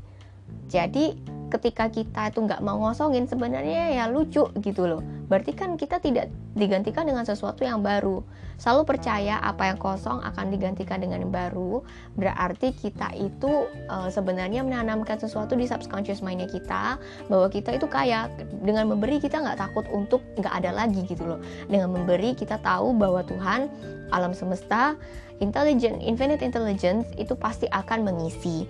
jadi 0.68 1.16
ketika 1.48 1.88
kita 1.88 2.28
itu 2.28 2.44
nggak 2.44 2.60
mau 2.60 2.76
ngosongin 2.76 3.24
sebenarnya 3.24 3.96
ya 3.96 4.04
lucu 4.06 4.52
gitu 4.60 4.84
loh. 4.84 5.00
Berarti 5.28 5.52
kan 5.52 5.76
kita 5.76 6.00
tidak 6.00 6.32
digantikan 6.56 7.04
dengan 7.04 7.24
sesuatu 7.24 7.64
yang 7.64 7.84
baru. 7.84 8.24
Selalu 8.56 8.84
percaya 8.88 9.38
apa 9.40 9.68
yang 9.68 9.78
kosong 9.80 10.24
akan 10.24 10.52
digantikan 10.52 11.00
dengan 11.00 11.20
yang 11.24 11.32
baru. 11.32 11.84
Berarti 12.16 12.72
kita 12.72 13.12
itu 13.16 13.68
uh, 13.92 14.08
sebenarnya 14.08 14.64
menanamkan 14.64 15.20
sesuatu 15.20 15.52
di 15.56 15.68
subconscious 15.68 16.24
mindnya 16.24 16.48
kita 16.48 16.96
bahwa 17.28 17.48
kita 17.48 17.76
itu 17.76 17.88
kaya. 17.88 18.32
Dengan 18.64 18.88
memberi 18.88 19.20
kita 19.20 19.40
nggak 19.40 19.60
takut 19.60 19.84
untuk 19.92 20.24
nggak 20.40 20.64
ada 20.64 20.70
lagi 20.72 21.04
gitu 21.04 21.24
loh. 21.24 21.40
Dengan 21.68 21.92
memberi 21.92 22.32
kita 22.32 22.60
tahu 22.60 22.96
bahwa 22.96 23.20
Tuhan 23.24 23.68
alam 24.08 24.32
semesta 24.32 24.96
intelligent 25.38 26.00
infinite 26.00 26.40
intelligence 26.40 27.06
itu 27.20 27.36
pasti 27.36 27.68
akan 27.70 28.08
mengisi 28.08 28.64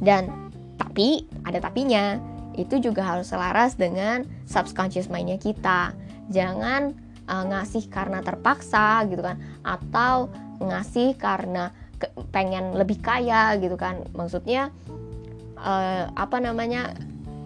dan 0.00 0.50
tapi 0.76 1.24
ada 1.44 1.60
tapinya. 1.60 2.20
Itu 2.56 2.80
juga 2.80 3.04
harus 3.04 3.28
selaras 3.28 3.76
dengan 3.76 4.24
subconscious 4.48 5.12
mindnya 5.12 5.36
kita. 5.36 5.92
Jangan 6.32 6.96
uh, 7.28 7.44
ngasih 7.52 7.92
karena 7.92 8.24
terpaksa 8.24 9.04
gitu 9.12 9.20
kan. 9.20 9.36
Atau 9.60 10.32
ngasih 10.64 11.20
karena 11.20 11.68
ke, 12.00 12.08
pengen 12.32 12.72
lebih 12.80 13.04
kaya 13.04 13.60
gitu 13.60 13.76
kan. 13.76 14.08
Maksudnya 14.16 14.72
uh, 15.60 16.08
apa 16.16 16.40
namanya 16.40 16.96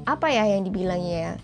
apa 0.06 0.30
ya 0.30 0.46
yang 0.46 0.62
dibilangnya 0.62 1.18
ya? 1.18 1.34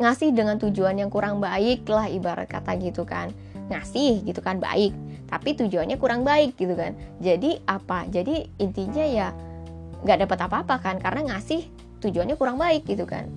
Ngasih 0.00 0.34
dengan 0.34 0.58
tujuan 0.58 0.98
yang 0.98 1.10
kurang 1.12 1.38
baik 1.38 1.86
lah 1.86 2.10
ibarat 2.10 2.50
kata 2.50 2.74
gitu 2.82 3.06
kan. 3.06 3.30
Ngasih 3.70 4.26
gitu 4.26 4.42
kan 4.42 4.58
baik 4.58 4.90
tapi 5.30 5.54
tujuannya 5.54 5.96
kurang 5.96 6.26
baik 6.26 6.58
gitu 6.58 6.74
kan. 6.74 6.98
Jadi 7.22 7.62
apa? 7.70 8.04
Jadi 8.10 8.50
intinya 8.58 9.06
ya 9.06 9.28
nggak 10.02 10.26
dapat 10.26 10.38
apa-apa 10.50 10.76
kan 10.82 10.96
karena 10.98 11.34
ngasih 11.34 11.64
tujuannya 12.02 12.34
kurang 12.34 12.58
baik 12.58 12.84
gitu 12.84 13.06
kan. 13.06 13.30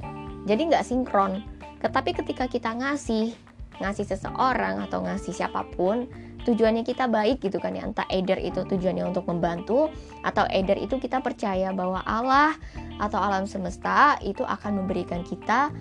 Jadi 0.50 0.74
nggak 0.74 0.84
sinkron. 0.84 1.46
Tetapi 1.80 2.18
ketika 2.18 2.50
kita 2.50 2.74
ngasih 2.74 3.38
ngasih 3.82 4.06
seseorang 4.06 4.82
atau 4.86 5.02
ngasih 5.06 5.34
siapa 5.34 5.66
pun 5.74 6.06
tujuannya 6.44 6.84
kita 6.84 7.08
baik 7.08 7.40
gitu 7.46 7.62
kan 7.62 7.78
ya. 7.78 7.86
Entah 7.86 8.08
either 8.12 8.40
itu 8.42 8.66
tujuannya 8.66 9.06
untuk 9.08 9.30
membantu 9.30 9.94
atau 10.26 10.50
either 10.52 10.76
itu 10.76 11.00
kita 11.00 11.22
percaya 11.24 11.72
bahwa 11.72 12.04
Allah 12.04 12.58
atau 13.00 13.20
alam 13.20 13.46
semesta 13.48 14.20
itu 14.24 14.44
akan 14.44 14.84
memberikan 14.84 15.24
kita 15.24 15.72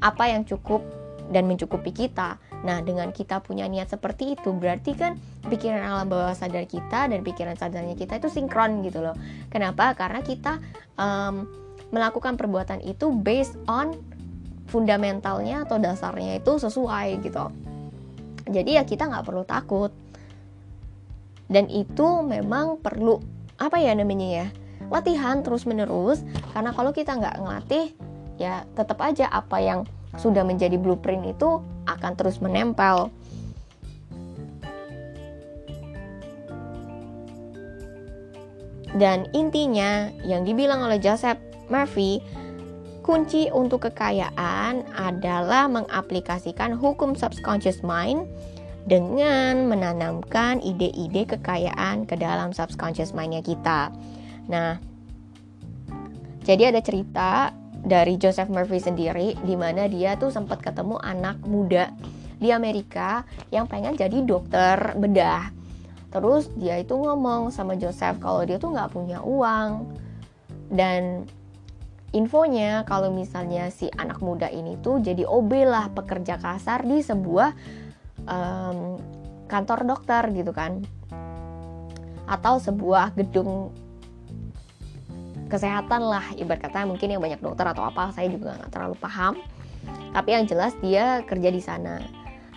apa 0.00 0.24
yang 0.26 0.42
cukup 0.48 0.82
dan 1.30 1.46
mencukupi 1.46 1.94
kita. 1.94 2.36
Nah, 2.60 2.84
dengan 2.84 3.08
kita 3.08 3.40
punya 3.40 3.64
niat 3.64 3.88
seperti 3.88 4.36
itu, 4.36 4.52
berarti 4.52 4.92
kan 4.92 5.16
pikiran 5.48 5.80
alam 5.80 6.06
bawah 6.12 6.36
sadar 6.36 6.68
kita 6.68 7.08
dan 7.08 7.24
pikiran 7.24 7.56
sadarnya 7.56 7.96
kita 7.96 8.20
itu 8.20 8.28
sinkron 8.28 8.84
gitu 8.84 9.00
loh. 9.00 9.16
Kenapa? 9.48 9.96
Karena 9.96 10.20
kita 10.20 10.60
um, 11.00 11.48
melakukan 11.88 12.36
perbuatan 12.36 12.84
itu 12.84 13.08
based 13.16 13.56
on 13.64 13.96
fundamentalnya 14.68 15.64
atau 15.66 15.80
dasarnya 15.80 16.38
itu 16.38 16.60
sesuai 16.60 17.24
gitu. 17.24 17.48
Jadi 18.50 18.76
ya 18.76 18.84
kita 18.84 19.08
nggak 19.08 19.24
perlu 19.24 19.42
takut. 19.48 19.90
Dan 21.50 21.66
itu 21.66 22.22
memang 22.22 22.78
perlu 22.78 23.18
apa 23.58 23.76
ya 23.82 23.92
namanya 23.92 24.28
ya 24.30 24.46
latihan 24.88 25.44
terus 25.44 25.68
menerus 25.68 26.24
karena 26.56 26.72
kalau 26.72 26.90
kita 26.96 27.12
nggak 27.14 27.36
ngelatih 27.44 27.92
ya 28.40 28.64
tetap 28.72 28.96
aja 29.04 29.28
apa 29.28 29.60
yang 29.60 29.84
sudah 30.18 30.42
menjadi 30.42 30.74
blueprint 30.80 31.36
itu 31.36 31.62
akan 31.86 32.12
terus 32.18 32.42
menempel. 32.42 33.12
Dan 38.98 39.30
intinya 39.30 40.10
yang 40.26 40.42
dibilang 40.42 40.82
oleh 40.82 40.98
Joseph 40.98 41.38
Murphy, 41.70 42.18
kunci 43.06 43.46
untuk 43.54 43.86
kekayaan 43.86 44.82
adalah 44.98 45.70
mengaplikasikan 45.70 46.74
hukum 46.74 47.14
subconscious 47.14 47.86
mind 47.86 48.26
dengan 48.90 49.70
menanamkan 49.70 50.58
ide-ide 50.58 51.22
kekayaan 51.22 52.02
ke 52.02 52.18
dalam 52.18 52.50
subconscious 52.50 53.14
mindnya 53.14 53.46
kita. 53.46 53.94
Nah, 54.50 54.82
jadi 56.42 56.74
ada 56.74 56.82
cerita 56.82 57.54
dari 57.84 58.20
Joseph 58.20 58.52
Murphy 58.52 58.80
sendiri 58.80 59.36
di 59.40 59.54
mana 59.56 59.88
dia 59.88 60.16
tuh 60.20 60.28
sempat 60.28 60.60
ketemu 60.60 61.00
anak 61.00 61.40
muda 61.44 61.90
di 62.40 62.52
Amerika 62.52 63.24
yang 63.52 63.68
pengen 63.68 63.96
jadi 63.96 64.24
dokter 64.24 64.96
bedah. 64.96 65.52
Terus 66.10 66.50
dia 66.58 66.80
itu 66.80 66.96
ngomong 66.96 67.54
sama 67.54 67.78
Joseph 67.78 68.18
kalau 68.18 68.42
dia 68.42 68.58
tuh 68.58 68.74
nggak 68.74 68.90
punya 68.90 69.22
uang 69.22 69.86
dan 70.72 71.24
infonya 72.10 72.82
kalau 72.86 73.14
misalnya 73.14 73.70
si 73.70 73.86
anak 73.94 74.18
muda 74.18 74.50
ini 74.50 74.74
tuh 74.82 74.98
jadi 74.98 75.22
OB 75.22 75.50
lah 75.62 75.86
pekerja 75.94 76.42
kasar 76.42 76.82
di 76.82 76.98
sebuah 77.02 77.54
um, 78.26 78.98
kantor 79.46 79.86
dokter 79.86 80.22
gitu 80.34 80.50
kan 80.50 80.82
atau 82.26 82.62
sebuah 82.62 83.14
gedung 83.14 83.74
kesehatan 85.50 86.06
lah. 86.06 86.24
Ibarat 86.38 86.62
kata 86.62 86.86
mungkin 86.86 87.10
yang 87.10 87.20
banyak 87.20 87.42
dokter 87.42 87.66
atau 87.66 87.82
apa 87.82 88.14
saya 88.14 88.30
juga 88.30 88.54
nggak 88.54 88.70
terlalu 88.70 88.96
paham. 89.02 89.34
Tapi 90.14 90.28
yang 90.30 90.44
jelas 90.46 90.72
dia 90.78 91.26
kerja 91.26 91.50
di 91.50 91.60
sana. 91.60 91.98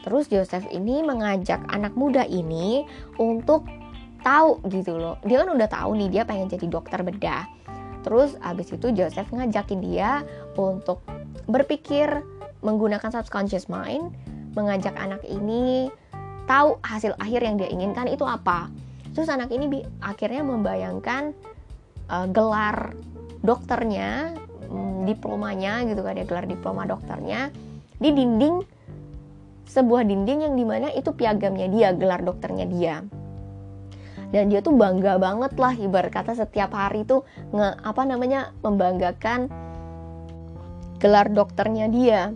Terus 0.04 0.28
Joseph 0.30 0.68
ini 0.70 1.02
mengajak 1.02 1.64
anak 1.72 1.96
muda 1.98 2.28
ini 2.28 2.86
untuk 3.18 3.66
tahu 4.22 4.60
gitu 4.70 5.00
loh. 5.00 5.18
Dia 5.26 5.44
kan 5.44 5.50
udah 5.52 5.70
tahu 5.70 5.98
nih 5.98 6.10
dia 6.12 6.24
pengen 6.24 6.52
jadi 6.52 6.66
dokter 6.70 7.02
bedah. 7.02 7.50
Terus 8.04 8.36
abis 8.44 8.76
itu 8.76 8.92
Joseph 8.92 9.32
ngajakin 9.32 9.80
dia 9.80 10.28
untuk 10.60 11.02
berpikir 11.48 12.24
menggunakan 12.64 13.12
subconscious 13.12 13.72
mind 13.72 14.12
mengajak 14.54 14.96
anak 15.00 15.24
ini 15.28 15.92
tahu 16.46 16.80
hasil 16.84 17.16
akhir 17.18 17.42
yang 17.44 17.56
dia 17.56 17.72
inginkan 17.72 18.12
itu 18.12 18.28
apa. 18.28 18.68
Terus 19.16 19.30
anak 19.32 19.54
ini 19.56 19.86
akhirnya 20.04 20.44
membayangkan 20.44 21.32
uh, 22.10 22.28
gelar 22.32 22.96
dokternya 23.44 24.34
hmm, 24.72 25.08
diplomanya 25.08 25.84
gitu 25.84 26.02
kan 26.02 26.16
ya 26.16 26.26
gelar 26.26 26.48
diploma 26.48 26.88
dokternya 26.88 27.52
di 28.00 28.10
dinding 28.12 28.64
sebuah 29.68 30.04
dinding 30.06 30.46
yang 30.46 30.56
di 30.60 30.66
mana 30.68 30.92
itu 30.92 31.10
piagamnya 31.16 31.68
dia 31.72 31.90
gelar 31.96 32.22
dokternya 32.22 32.66
dia. 32.68 32.96
Dan 34.34 34.50
dia 34.50 34.66
tuh 34.66 34.74
bangga 34.74 35.22
banget 35.22 35.54
lah 35.62 35.78
ibarat 35.78 36.10
kata 36.10 36.34
setiap 36.34 36.74
hari 36.74 37.06
tuh 37.06 37.22
nge 37.54 37.78
apa 37.86 38.02
namanya 38.02 38.50
membanggakan 38.66 39.46
gelar 40.98 41.30
dokternya 41.30 41.86
dia. 41.90 42.34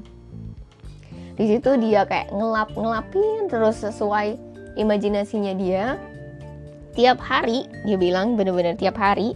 Di 1.37 1.45
situ 1.45 1.77
dia 1.77 2.05
kayak 2.05 2.33
ngelap 2.33 2.73
ngelapin 2.73 3.49
terus 3.49 3.81
sesuai 3.81 4.37
imajinasinya 4.77 5.53
dia. 5.57 5.97
Tiap 6.93 7.17
hari 7.21 7.65
dia 7.85 7.97
bilang 7.97 8.37
bener-bener 8.37 8.77
tiap 8.77 8.97
hari 8.97 9.33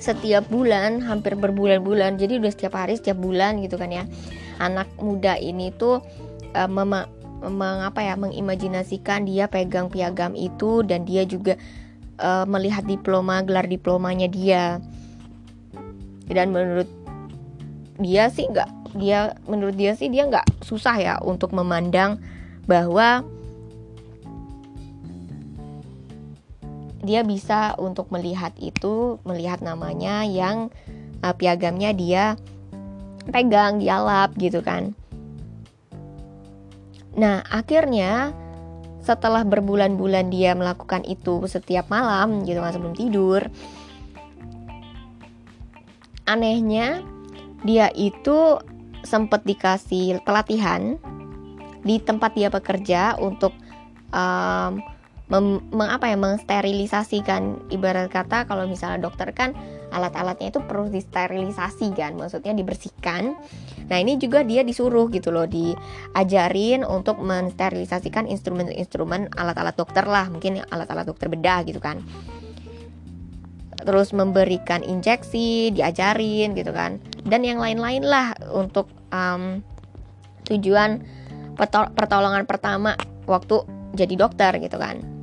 setiap 0.00 0.48
bulan 0.48 1.04
hampir 1.04 1.36
berbulan-bulan. 1.36 2.16
Jadi 2.16 2.40
udah 2.40 2.50
setiap 2.50 2.74
hari 2.74 2.96
setiap 2.96 3.20
bulan 3.20 3.60
gitu 3.60 3.76
kan 3.76 3.92
ya. 3.92 4.04
Anak 4.56 4.88
muda 4.98 5.36
ini 5.36 5.70
tuh 5.76 6.00
uh, 6.56 6.68
mema 6.68 7.06
mengapa 7.40 8.04
ya 8.04 8.20
mengimajinasikan 8.20 9.24
dia 9.24 9.48
pegang 9.48 9.88
piagam 9.88 10.36
itu 10.36 10.84
dan 10.84 11.08
dia 11.08 11.24
juga 11.24 11.56
uh, 12.20 12.44
melihat 12.44 12.84
diploma 12.88 13.44
gelar 13.44 13.68
diplomanya 13.68 14.26
dia. 14.26 14.80
Dan 16.26 16.56
menurut 16.56 16.88
dia 18.00 18.32
sih 18.32 18.48
nggak 18.48 18.96
dia 18.96 19.36
menurut 19.46 19.76
dia 19.76 19.92
sih 19.94 20.08
dia 20.08 20.26
nggak 20.26 20.64
susah 20.64 20.96
ya 20.98 21.14
untuk 21.22 21.52
memandang 21.52 22.18
bahwa 22.64 23.22
dia 27.00 27.24
bisa 27.24 27.74
untuk 27.80 28.12
melihat 28.12 28.52
itu 28.60 29.16
melihat 29.24 29.64
namanya 29.64 30.24
yang 30.24 30.68
uh, 31.24 31.32
piagamnya 31.32 31.96
dia 31.96 32.24
pegang 33.28 33.80
dia 33.80 34.00
lap 34.00 34.36
gitu 34.36 34.60
kan 34.60 34.92
Nah, 37.18 37.42
akhirnya 37.50 38.30
setelah 39.02 39.42
berbulan-bulan 39.42 40.30
dia 40.30 40.54
melakukan 40.54 41.02
itu 41.08 41.42
setiap 41.48 41.88
malam 41.90 42.46
gitu 42.46 42.60
kan 42.62 42.72
sebelum 42.76 42.94
tidur. 42.94 43.42
Anehnya 46.28 47.02
dia 47.66 47.90
itu 47.96 48.60
sempat 49.02 49.42
dikasih 49.42 50.22
pelatihan 50.22 51.00
di 51.82 51.96
tempat 51.98 52.36
dia 52.36 52.52
bekerja 52.52 53.16
untuk 53.18 53.56
um, 54.12 54.78
mengapa 55.30 56.10
ya 56.10 56.18
mengsterilisasikan 56.18 57.70
ibarat 57.70 58.10
kata 58.10 58.50
kalau 58.50 58.66
misalnya 58.66 59.06
dokter 59.06 59.30
kan 59.30 59.54
alat-alatnya 59.94 60.50
itu 60.50 60.58
perlu 60.58 60.90
disterilisasi 60.90 61.94
kan 61.94 62.18
maksudnya 62.18 62.50
dibersihkan. 62.50 63.38
Nah 63.86 63.98
ini 64.02 64.18
juga 64.18 64.42
dia 64.42 64.66
disuruh 64.66 65.06
gitu 65.14 65.30
loh 65.30 65.46
diajarin 65.46 66.82
untuk 66.82 67.22
mensterilisasikan 67.22 68.26
instrumen-instrumen 68.26 69.30
alat-alat 69.38 69.78
dokter 69.78 70.02
lah. 70.02 70.26
Mungkin 70.26 70.66
alat-alat 70.66 71.06
dokter 71.06 71.30
bedah 71.30 71.62
gitu 71.62 71.78
kan. 71.78 72.02
Terus 73.86 74.10
memberikan 74.10 74.82
injeksi 74.82 75.70
diajarin 75.70 76.58
gitu 76.58 76.74
kan. 76.74 76.98
Dan 77.22 77.46
yang 77.46 77.62
lain-lain 77.62 78.02
lah 78.02 78.34
untuk 78.50 78.90
um, 79.14 79.62
tujuan 80.50 81.06
pertolongan 81.94 82.50
pertama 82.50 82.98
waktu 83.30 83.62
jadi 83.94 84.14
dokter 84.14 84.54
gitu 84.62 84.78
kan 84.78 85.19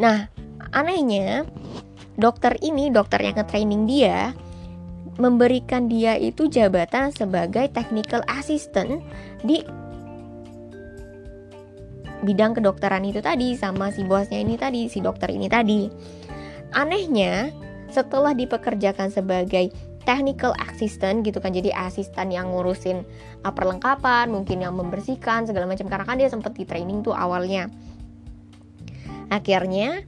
Nah, 0.00 0.32
anehnya 0.72 1.44
dokter 2.16 2.56
ini, 2.64 2.88
dokter 2.88 3.20
yang 3.20 3.36
nge-training 3.36 3.84
dia 3.84 4.32
memberikan 5.20 5.84
dia 5.92 6.16
itu 6.16 6.48
jabatan 6.48 7.12
sebagai 7.12 7.68
technical 7.76 8.24
assistant 8.24 9.04
di 9.44 9.60
bidang 12.24 12.56
kedokteran 12.56 13.04
itu 13.04 13.20
tadi 13.20 13.52
sama 13.52 13.92
si 13.92 14.00
bosnya 14.08 14.40
ini 14.40 14.56
tadi, 14.56 14.88
si 14.88 15.04
dokter 15.04 15.28
ini 15.28 15.52
tadi. 15.52 15.92
Anehnya, 16.72 17.52
setelah 17.92 18.32
dipekerjakan 18.32 19.12
sebagai 19.12 19.68
technical 20.08 20.56
assistant 20.64 21.20
gitu 21.26 21.44
kan 21.44 21.52
jadi 21.52 21.76
asisten 21.76 22.32
yang 22.32 22.48
ngurusin 22.48 23.04
perlengkapan 23.44 24.32
mungkin 24.32 24.64
yang 24.64 24.72
membersihkan 24.72 25.44
segala 25.44 25.68
macam 25.68 25.92
karena 25.92 26.06
kan 26.08 26.16
dia 26.16 26.30
sempat 26.32 26.56
di 26.56 26.64
training 26.64 27.04
tuh 27.04 27.12
awalnya 27.12 27.68
Akhirnya, 29.30 30.02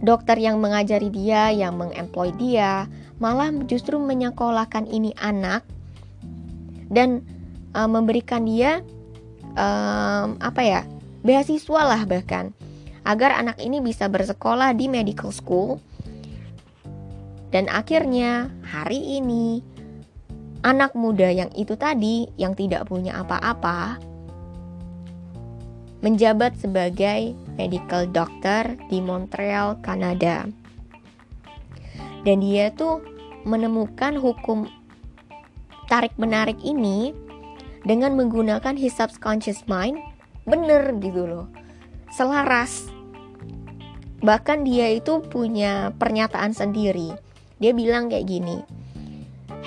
dokter 0.00 0.40
yang 0.40 0.58
mengajari 0.58 1.12
dia, 1.12 1.52
yang 1.52 1.76
mengemploy 1.76 2.32
dia, 2.40 2.88
malah 3.20 3.52
justru 3.68 4.00
menyekolahkan 4.00 4.88
ini 4.88 5.12
anak 5.20 5.62
dan 6.90 7.22
uh, 7.76 7.86
memberikan 7.86 8.44
dia 8.48 8.82
um, 9.54 10.36
apa 10.42 10.62
ya 10.64 10.80
beasiswa 11.22 11.80
lah 11.84 12.02
bahkan 12.04 12.50
agar 13.04 13.36
anak 13.36 13.60
ini 13.60 13.84
bisa 13.84 14.08
bersekolah 14.08 14.72
di 14.72 14.88
medical 14.88 15.30
school. 15.30 15.78
Dan 17.54 17.70
akhirnya 17.70 18.50
hari 18.66 19.20
ini 19.22 19.62
anak 20.66 20.96
muda 20.98 21.30
yang 21.30 21.52
itu 21.54 21.78
tadi 21.78 22.26
yang 22.34 22.56
tidak 22.56 22.88
punya 22.90 23.20
apa-apa 23.22 24.00
menjabat 26.02 26.58
sebagai 26.58 27.32
medical 27.54 28.06
doctor 28.10 28.74
di 28.90 28.98
Montreal, 28.98 29.78
Kanada. 29.80 30.46
Dan 32.24 32.40
dia 32.40 32.72
tuh 32.72 33.04
menemukan 33.44 34.16
hukum 34.16 34.66
tarik-menarik 35.86 36.56
ini 36.64 37.12
dengan 37.84 38.16
menggunakan 38.16 38.74
his 38.80 38.96
subconscious 38.96 39.68
mind 39.68 40.00
bener 40.48 40.96
gitu 41.00 41.28
loh. 41.28 41.46
Selaras. 42.08 42.88
Bahkan 44.24 44.64
dia 44.64 44.88
itu 44.88 45.20
punya 45.20 45.92
pernyataan 46.00 46.56
sendiri. 46.56 47.12
Dia 47.60 47.76
bilang 47.76 48.08
kayak 48.08 48.24
gini. 48.24 48.64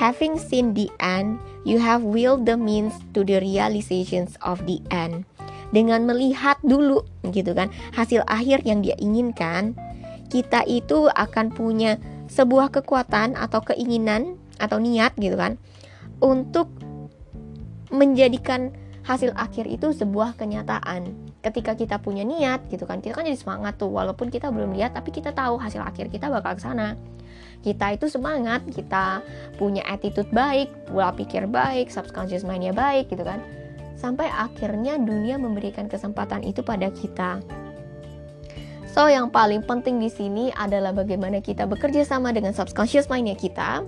Having 0.01 0.41
seen 0.41 0.67
the 0.73 0.89
end, 0.97 1.37
you 1.61 1.77
have 1.77 2.01
willed 2.01 2.49
the 2.49 2.57
means 2.57 2.97
to 3.13 3.21
the 3.21 3.37
realizations 3.37 4.33
of 4.41 4.65
the 4.65 4.81
end 4.89 5.25
dengan 5.71 6.03
melihat 6.07 6.57
dulu 6.63 7.03
gitu 7.31 7.51
kan. 7.51 7.71
Hasil 7.95 8.23
akhir 8.27 8.63
yang 8.63 8.83
dia 8.83 8.95
inginkan 8.99 9.75
kita 10.27 10.63
itu 10.67 11.07
akan 11.11 11.51
punya 11.55 11.95
sebuah 12.27 12.71
kekuatan 12.71 13.39
atau 13.39 13.63
keinginan 13.63 14.35
atau 14.59 14.81
niat 14.81 15.15
gitu 15.15 15.39
kan 15.39 15.55
untuk 16.19 16.67
menjadikan 17.87 18.73
hasil 19.07 19.31
akhir 19.39 19.71
itu 19.71 19.95
sebuah 19.95 20.35
kenyataan. 20.35 21.15
Ketika 21.39 21.79
kita 21.79 21.95
punya 22.03 22.27
niat 22.27 22.67
gitu 22.67 22.83
kan 22.83 22.99
kita 22.99 23.15
kan 23.15 23.23
jadi 23.23 23.39
semangat 23.39 23.79
tuh 23.79 23.87
walaupun 23.87 24.27
kita 24.27 24.51
belum 24.51 24.75
lihat 24.75 24.99
tapi 24.99 25.15
kita 25.15 25.31
tahu 25.31 25.55
hasil 25.55 25.79
akhir 25.79 26.11
kita 26.11 26.27
bakal 26.27 26.59
ke 26.59 26.61
sana. 26.63 26.99
Kita 27.63 27.95
itu 27.95 28.11
semangat 28.11 28.67
kita 28.67 29.23
punya 29.55 29.81
attitude 29.87 30.27
baik 30.35 30.67
pola 30.91 31.15
pikir 31.15 31.47
baik 31.47 31.87
subconscious 31.87 32.43
mindnya 32.43 32.75
baik 32.75 33.07
gitu 33.07 33.23
kan 33.23 33.39
sampai 33.97 34.29
akhirnya 34.29 35.01
dunia 35.01 35.41
memberikan 35.41 35.89
kesempatan 35.89 36.45
itu 36.45 36.61
pada 36.61 36.93
kita. 36.93 37.41
So, 38.97 39.05
yang 39.05 39.29
paling 39.29 39.61
penting 39.61 40.01
di 40.01 40.09
sini 40.09 40.49
adalah 40.57 40.89
bagaimana 40.89 41.37
kita 41.37 41.69
bekerja 41.69 42.01
sama 42.01 42.33
dengan 42.33 42.49
subconscious 42.57 43.05
mindnya 43.13 43.37
kita. 43.37 43.85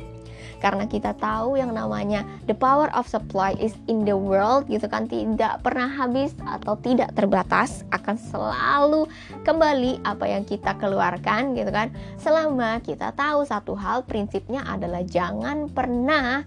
Karena 0.59 0.85
kita 0.85 1.15
tahu 1.15 1.55
yang 1.55 1.71
namanya 1.71 2.27
the 2.45 2.53
power 2.53 2.91
of 2.91 3.07
supply 3.07 3.55
is 3.63 3.73
in 3.87 4.03
the 4.03 4.13
world 4.13 4.67
gitu 4.67 4.85
kan 4.91 5.07
tidak 5.07 5.63
pernah 5.63 5.87
habis 5.87 6.35
atau 6.43 6.75
tidak 6.83 7.15
terbatas 7.15 7.87
akan 7.95 8.19
selalu 8.19 9.07
kembali 9.47 10.03
apa 10.03 10.27
yang 10.27 10.43
kita 10.43 10.75
keluarkan 10.77 11.55
gitu 11.55 11.71
kan 11.71 11.95
selama 12.19 12.83
kita 12.83 13.15
tahu 13.15 13.47
satu 13.47 13.71
hal 13.71 14.03
prinsipnya 14.03 14.59
adalah 14.67 14.99
jangan 15.07 15.71
pernah 15.71 16.43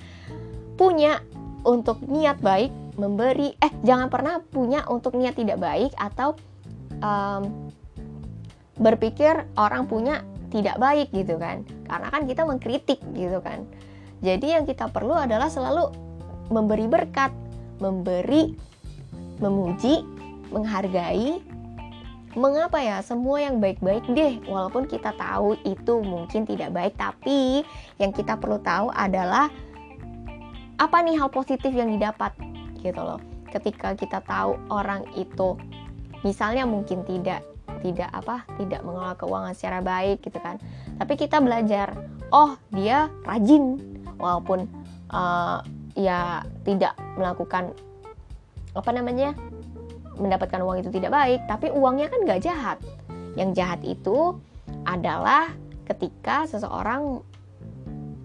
punya 0.76 1.24
untuk 1.64 2.04
niat 2.04 2.36
baik 2.44 2.81
memberi 2.96 3.56
eh 3.56 3.72
jangan 3.82 4.12
pernah 4.12 4.40
punya 4.40 4.84
untuk 4.88 5.16
niat 5.16 5.36
tidak 5.36 5.58
baik 5.58 5.92
atau 5.96 6.36
um, 7.00 7.70
berpikir 8.76 9.48
orang 9.56 9.88
punya 9.88 10.24
tidak 10.52 10.76
baik 10.76 11.08
gitu 11.12 11.40
kan. 11.40 11.64
Karena 11.88 12.08
kan 12.12 12.28
kita 12.28 12.44
mengkritik 12.44 13.00
gitu 13.16 13.40
kan. 13.40 13.64
Jadi 14.22 14.54
yang 14.54 14.64
kita 14.68 14.86
perlu 14.92 15.16
adalah 15.16 15.48
selalu 15.48 15.90
memberi 16.52 16.86
berkat 16.86 17.32
memberi 17.80 18.54
memuji 19.42 20.04
menghargai 20.52 21.42
mengapa 22.32 22.80
ya 22.80 23.00
semua 23.04 23.40
yang 23.40 23.58
baik-baik 23.58 24.04
deh. 24.12 24.40
Walaupun 24.46 24.88
kita 24.88 25.16
tahu 25.16 25.56
itu 25.64 26.00
mungkin 26.04 26.44
tidak 26.44 26.70
baik 26.72 26.94
tapi 26.96 27.64
yang 27.96 28.12
kita 28.12 28.36
perlu 28.36 28.60
tahu 28.60 28.92
adalah 28.92 29.48
apa 30.80 30.96
nih 31.04 31.16
hal 31.20 31.28
positif 31.28 31.70
yang 31.70 31.92
didapat 31.92 32.32
gitu 32.82 33.00
loh. 33.00 33.22
Ketika 33.48 33.94
kita 33.94 34.20
tahu 34.26 34.58
orang 34.68 35.06
itu 35.14 35.54
misalnya 36.26 36.66
mungkin 36.66 37.06
tidak 37.06 37.46
tidak 37.82 38.10
apa 38.14 38.46
tidak 38.58 38.82
mengelola 38.86 39.14
keuangan 39.14 39.54
secara 39.54 39.78
baik 39.80 40.22
gitu 40.22 40.38
kan. 40.42 40.58
Tapi 40.98 41.14
kita 41.14 41.38
belajar 41.38 41.94
oh 42.34 42.58
dia 42.74 43.06
rajin. 43.22 43.78
Walaupun 44.18 44.70
uh, 45.10 45.62
ya 45.98 46.46
tidak 46.62 46.94
melakukan 47.18 47.74
apa 48.72 48.90
namanya 48.94 49.36
mendapatkan 50.16 50.60
uang 50.60 50.80
itu 50.80 50.90
tidak 50.94 51.12
baik 51.12 51.40
tapi 51.48 51.72
uangnya 51.72 52.10
kan 52.10 52.20
gak 52.26 52.42
jahat. 52.44 52.78
Yang 53.38 53.50
jahat 53.56 53.80
itu 53.82 54.36
adalah 54.84 55.52
ketika 55.88 56.46
seseorang 56.48 57.20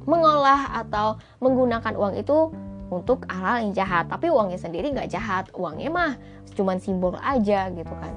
mengolah 0.07 0.71
atau 0.87 1.19
menggunakan 1.43 1.93
uang 1.99 2.15
itu 2.15 2.51
untuk 2.89 3.27
hal-hal 3.27 3.69
yang 3.69 3.73
jahat. 3.75 4.05
Tapi 4.07 4.31
uangnya 4.31 4.59
sendiri 4.59 4.91
nggak 4.91 5.11
jahat. 5.11 5.45
Uangnya 5.55 5.89
mah 5.91 6.11
cuma 6.55 6.79
simbol 6.79 7.15
aja 7.19 7.69
gitu 7.71 7.93
kan. 7.97 8.13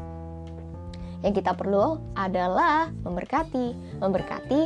Yang 1.20 1.44
kita 1.44 1.52
perlu 1.52 2.00
adalah 2.16 2.88
memberkati, 3.04 3.98
memberkati 4.00 4.60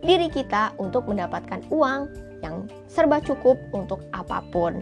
diri 0.00 0.28
kita 0.32 0.72
untuk 0.80 1.04
mendapatkan 1.04 1.60
uang 1.68 2.00
yang 2.40 2.64
serba 2.88 3.20
cukup 3.20 3.60
untuk 3.76 4.00
apa 4.16 4.40
pun. 4.48 4.80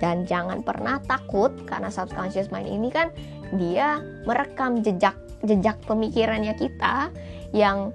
Dan 0.00 0.24
jangan 0.24 0.64
pernah 0.64 0.98
takut 1.04 1.52
karena 1.68 1.92
subconscious 1.92 2.48
mind 2.48 2.68
ini 2.68 2.88
kan 2.88 3.12
dia 3.56 4.00
merekam 4.24 4.80
jejak 4.80 5.14
jejak 5.44 5.76
pemikirannya 5.84 6.56
kita 6.56 7.12
yang 7.52 7.92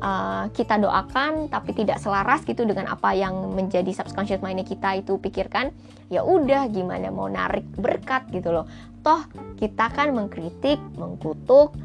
uh, 0.00 0.44
kita 0.50 0.80
doakan 0.80 1.46
tapi 1.52 1.76
tidak 1.76 2.00
selaras 2.00 2.42
gitu 2.42 2.64
dengan 2.64 2.90
apa 2.90 3.12
yang 3.14 3.52
menjadi 3.52 3.92
subconscious 3.92 4.42
mindnya 4.42 4.66
kita 4.66 4.98
itu 4.98 5.20
pikirkan 5.20 5.70
ya 6.10 6.24
udah 6.24 6.66
gimana 6.72 7.12
mau 7.12 7.28
narik 7.28 7.64
berkat 7.78 8.26
gitu 8.34 8.50
loh. 8.50 8.66
Toh 9.00 9.24
kita 9.60 9.92
kan 9.92 10.12
mengkritik 10.12 10.80
mengkutuk 10.96 11.76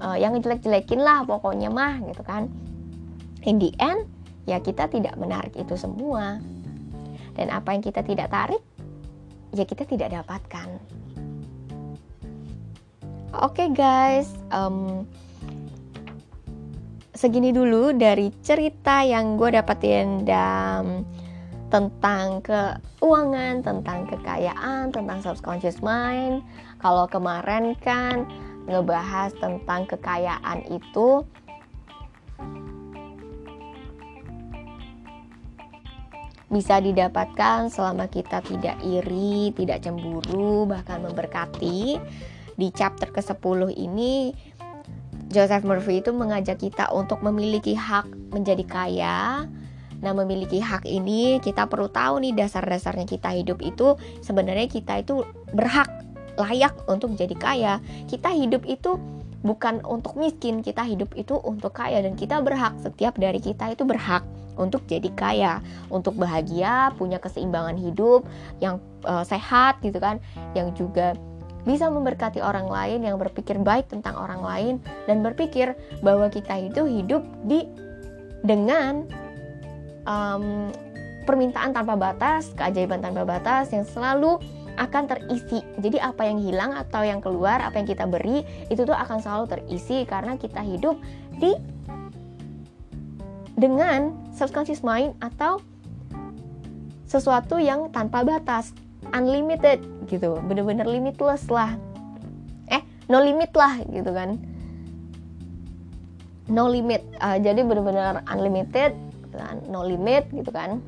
uh, 0.00 0.16
yang 0.16 0.38
jelek-jelekin 0.38 1.02
lah 1.02 1.26
pokoknya 1.26 1.68
mah 1.68 2.00
gitu 2.02 2.22
kan. 2.24 2.48
In 3.44 3.60
the 3.60 3.74
end 3.76 4.08
ya 4.48 4.62
kita 4.62 4.88
tidak 4.88 5.14
menarik 5.20 5.52
itu 5.54 5.76
semua. 5.76 6.40
Dan 7.34 7.50
apa 7.50 7.74
yang 7.74 7.82
kita 7.82 8.06
tidak 8.06 8.30
tarik 8.30 8.62
ya 9.54 9.66
kita 9.66 9.86
tidak 9.86 10.14
dapatkan. 10.22 10.78
Oke 13.34 13.66
okay 13.66 13.68
guys 13.74 14.30
um, 14.54 15.02
segini 17.14 17.54
dulu 17.54 17.94
dari 17.94 18.34
cerita 18.42 19.06
yang 19.06 19.38
gue 19.38 19.54
dapetin 19.54 20.26
dan 20.26 21.06
tentang 21.70 22.42
keuangan, 22.42 23.62
tentang 23.62 24.06
kekayaan, 24.10 24.90
tentang 24.90 25.18
subconscious 25.22 25.78
mind. 25.82 26.42
Kalau 26.82 27.06
kemarin 27.06 27.78
kan 27.82 28.26
ngebahas 28.66 29.30
tentang 29.38 29.86
kekayaan 29.86 30.66
itu 30.70 31.22
bisa 36.50 36.78
didapatkan 36.78 37.66
selama 37.66 38.06
kita 38.06 38.38
tidak 38.46 38.78
iri, 38.86 39.50
tidak 39.58 39.82
cemburu, 39.82 40.66
bahkan 40.70 41.02
memberkati. 41.02 41.98
Di 42.54 42.70
chapter 42.70 43.10
ke-10 43.10 43.74
ini 43.74 44.30
Joseph 45.34 45.66
Murphy 45.66 45.98
itu 45.98 46.14
mengajak 46.14 46.62
kita 46.62 46.86
untuk 46.94 47.18
memiliki 47.26 47.74
hak 47.74 48.06
menjadi 48.30 48.62
kaya. 48.62 49.50
Nah, 49.98 50.12
memiliki 50.14 50.62
hak 50.62 50.86
ini 50.86 51.42
kita 51.42 51.66
perlu 51.66 51.90
tahu 51.90 52.22
nih 52.22 52.38
dasar-dasarnya 52.38 53.08
kita 53.08 53.34
hidup 53.34 53.58
itu 53.64 53.98
sebenarnya 54.22 54.70
kita 54.70 55.02
itu 55.02 55.26
berhak 55.50 55.90
layak 56.38 56.76
untuk 56.86 57.18
jadi 57.18 57.34
kaya. 57.34 57.74
Kita 58.06 58.30
hidup 58.30 58.62
itu 58.68 58.94
bukan 59.42 59.82
untuk 59.82 60.14
miskin, 60.16 60.62
kita 60.62 60.86
hidup 60.86 61.12
itu 61.18 61.34
untuk 61.42 61.74
kaya 61.76 62.00
dan 62.00 62.14
kita 62.14 62.38
berhak 62.40 62.78
setiap 62.80 63.18
dari 63.18 63.42
kita 63.42 63.74
itu 63.74 63.82
berhak 63.82 64.22
untuk 64.54 64.86
jadi 64.86 65.10
kaya, 65.18 65.58
untuk 65.90 66.14
bahagia, 66.14 66.94
punya 66.94 67.18
keseimbangan 67.18 67.74
hidup 67.74 68.22
yang 68.62 68.78
uh, 69.02 69.26
sehat 69.26 69.82
gitu 69.82 69.98
kan, 69.98 70.22
yang 70.54 70.70
juga 70.78 71.18
bisa 71.64 71.88
memberkati 71.88 72.44
orang 72.44 72.68
lain 72.68 73.04
yang 73.04 73.16
berpikir 73.16 73.56
baik 73.60 73.88
tentang 73.88 74.16
orang 74.20 74.40
lain 74.44 74.74
dan 75.08 75.24
berpikir 75.24 75.72
bahwa 76.04 76.28
kita 76.28 76.60
itu 76.60 76.84
hidup 76.84 77.24
di 77.48 77.64
dengan 78.44 79.08
um, 80.04 80.68
permintaan 81.24 81.72
tanpa 81.72 81.96
batas, 81.96 82.52
keajaiban 82.52 83.00
tanpa 83.00 83.24
batas 83.24 83.72
yang 83.72 83.88
selalu 83.88 84.36
akan 84.76 85.08
terisi. 85.08 85.64
Jadi 85.80 85.96
apa 86.02 86.28
yang 86.28 86.42
hilang 86.44 86.76
atau 86.76 87.00
yang 87.00 87.24
keluar, 87.24 87.64
apa 87.64 87.80
yang 87.80 87.88
kita 87.88 88.04
beri 88.04 88.44
itu 88.68 88.84
tuh 88.84 88.94
akan 88.94 89.24
selalu 89.24 89.44
terisi 89.48 90.04
karena 90.04 90.36
kita 90.36 90.60
hidup 90.60 91.00
di 91.40 91.56
dengan 93.54 94.12
subconscious 94.34 94.82
mind 94.82 95.14
atau 95.22 95.62
sesuatu 97.06 97.62
yang 97.62 97.94
tanpa 97.94 98.26
batas, 98.26 98.74
unlimited 99.14 99.78
gitu, 100.06 100.36
bener-bener 100.44 100.86
limitless 100.86 101.48
lah. 101.48 101.76
Eh, 102.70 102.82
no 103.08 103.20
limit 103.20 103.52
lah 103.56 103.80
gitu 103.88 104.10
kan. 104.10 104.40
No 106.48 106.68
limit. 106.68 107.00
Uh, 107.20 107.40
jadi 107.40 107.64
bener-bener 107.64 108.20
unlimited, 108.28 108.92
kan? 109.34 109.60
no 109.68 109.82
limit 109.82 110.30
gitu 110.30 110.50
kan 110.54 110.78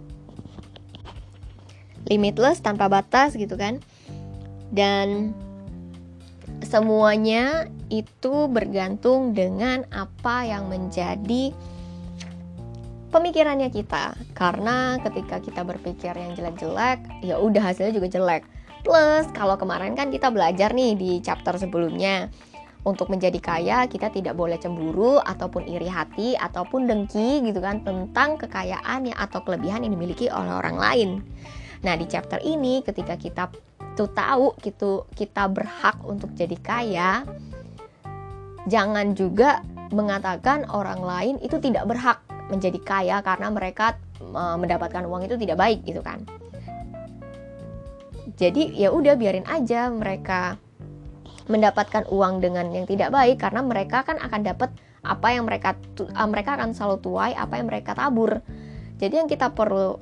limitless 2.06 2.62
tanpa 2.62 2.86
batas 2.86 3.34
gitu 3.34 3.58
kan 3.58 3.82
dan 4.70 5.34
semuanya 6.62 7.66
itu 7.90 8.50
bergantung 8.50 9.34
dengan 9.34 9.86
apa 9.90 10.46
yang 10.46 10.70
menjadi 10.70 11.54
pemikirannya 13.10 13.70
kita 13.70 14.14
karena 14.34 14.98
ketika 15.02 15.38
kita 15.42 15.62
berpikir 15.62 16.14
yang 16.14 16.34
jelek-jelek 16.34 16.98
ya 17.22 17.38
udah 17.38 17.62
hasilnya 17.62 17.94
juga 17.94 18.08
jelek 18.10 18.42
plus 18.86 19.26
kalau 19.34 19.58
kemarin 19.58 19.98
kan 19.98 20.14
kita 20.14 20.30
belajar 20.30 20.70
nih 20.70 20.94
di 20.94 21.18
chapter 21.18 21.58
sebelumnya 21.58 22.30
untuk 22.86 23.10
menjadi 23.10 23.42
kaya 23.42 23.78
kita 23.90 24.14
tidak 24.14 24.38
boleh 24.38 24.54
cemburu 24.62 25.18
ataupun 25.18 25.66
iri 25.66 25.90
hati 25.90 26.38
ataupun 26.38 26.86
dengki 26.86 27.42
gitu 27.42 27.58
kan 27.58 27.82
tentang 27.82 28.38
kekayaan 28.38 29.10
yang 29.10 29.18
atau 29.18 29.42
kelebihan 29.42 29.82
yang 29.82 29.90
dimiliki 29.90 30.30
oleh 30.30 30.54
orang 30.54 30.78
lain. 30.78 31.10
Nah, 31.82 31.98
di 31.98 32.06
chapter 32.06 32.38
ini 32.46 32.86
ketika 32.86 33.18
kita 33.18 33.50
tuh 33.98 34.06
tahu 34.14 34.54
gitu 34.62 35.10
kita 35.18 35.50
berhak 35.50 35.98
untuk 36.06 36.30
jadi 36.38 36.54
kaya, 36.62 37.26
jangan 38.70 39.18
juga 39.18 39.66
mengatakan 39.90 40.62
orang 40.70 41.02
lain 41.02 41.34
itu 41.42 41.58
tidak 41.58 41.90
berhak 41.90 42.22
menjadi 42.54 42.78
kaya 42.86 43.16
karena 43.26 43.50
mereka 43.50 43.98
mendapatkan 44.30 45.02
uang 45.02 45.26
itu 45.26 45.34
tidak 45.34 45.58
baik 45.58 45.82
gitu 45.82 46.06
kan. 46.06 46.22
Jadi 48.36 48.76
ya 48.76 48.92
udah 48.92 49.16
biarin 49.16 49.48
aja 49.48 49.88
mereka 49.88 50.60
mendapatkan 51.48 52.04
uang 52.10 52.42
dengan 52.42 52.68
yang 52.74 52.84
tidak 52.84 53.14
baik 53.14 53.40
karena 53.40 53.64
mereka 53.64 54.02
kan 54.04 54.20
akan 54.20 54.40
dapat 54.44 54.70
apa 55.06 55.28
yang 55.30 55.46
mereka 55.46 55.78
mereka 56.26 56.58
akan 56.58 56.74
selalu 56.74 56.96
tuai 57.00 57.32
apa 57.32 57.56
yang 57.56 57.70
mereka 57.70 57.94
tabur. 57.94 58.42
Jadi 58.98 59.14
yang 59.24 59.28
kita 59.30 59.54
perlu 59.54 59.96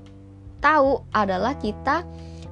tahu 0.65 1.05
adalah 1.13 1.55
kita 1.61 2.03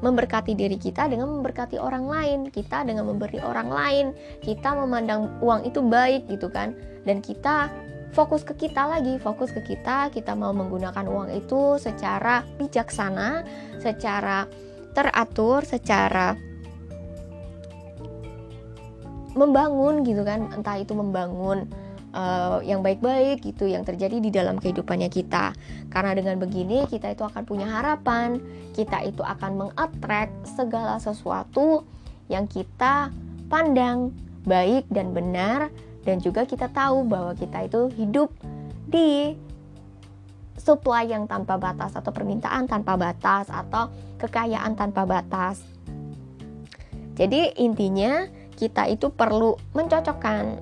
memberkati 0.03 0.59
diri 0.59 0.77
kita 0.77 1.07
dengan 1.07 1.31
memberkati 1.31 1.79
orang 1.79 2.05
lain, 2.11 2.39
kita 2.51 2.83
dengan 2.83 3.07
memberi 3.07 3.39
orang 3.39 3.71
lain, 3.71 4.07
kita 4.43 4.75
memandang 4.75 5.31
uang 5.39 5.63
itu 5.63 5.79
baik 5.79 6.27
gitu 6.27 6.51
kan, 6.51 6.75
dan 7.07 7.23
kita 7.23 7.71
fokus 8.11 8.43
ke 8.43 8.67
kita 8.67 8.83
lagi, 8.83 9.17
fokus 9.23 9.55
ke 9.55 9.63
kita, 9.63 10.11
kita 10.11 10.35
mau 10.35 10.51
menggunakan 10.51 11.07
uang 11.07 11.31
itu 11.33 11.79
secara 11.79 12.43
bijaksana, 12.59 13.47
secara 13.79 14.45
teratur, 14.93 15.65
secara 15.65 16.39
membangun 19.33 20.05
gitu 20.05 20.23
kan, 20.23 20.53
entah 20.53 20.77
itu 20.77 20.93
membangun 20.93 21.65
uh, 22.13 22.61
yang 22.63 22.85
baik-baik 22.85 23.43
gitu 23.43 23.65
yang 23.67 23.83
terjadi 23.83 24.21
di 24.21 24.31
dalam 24.31 24.61
kehidupannya 24.61 25.09
kita. 25.09 25.57
Karena 25.89 26.13
dengan 26.13 26.37
begini 26.39 26.85
kita 26.87 27.13
itu 27.13 27.25
akan 27.25 27.43
punya 27.45 27.67
harapan, 27.69 28.39
kita 28.77 29.05
itu 29.05 29.25
akan 29.25 29.69
mengattract 29.69 30.33
segala 30.45 31.01
sesuatu 31.01 31.85
yang 32.29 32.49
kita 32.49 33.13
pandang 33.53 34.13
baik 34.49 34.89
dan 34.89 35.13
benar 35.13 35.69
dan 36.03 36.19
juga 36.19 36.43
kita 36.43 36.67
tahu 36.73 37.07
bahwa 37.07 37.37
kita 37.37 37.69
itu 37.69 37.81
hidup 37.95 38.29
di 38.91 39.39
supply 40.59 41.09
yang 41.09 41.25
tanpa 41.25 41.57
batas 41.57 41.97
atau 41.97 42.13
permintaan 42.13 42.69
tanpa 42.69 42.97
batas 42.97 43.49
atau 43.49 43.89
kekayaan 44.21 44.77
tanpa 44.77 45.09
batas. 45.09 45.65
Jadi 47.17 47.57
intinya 47.61 48.25
kita 48.57 48.89
itu 48.89 49.13
perlu 49.13 49.57
mencocokkan 49.77 50.61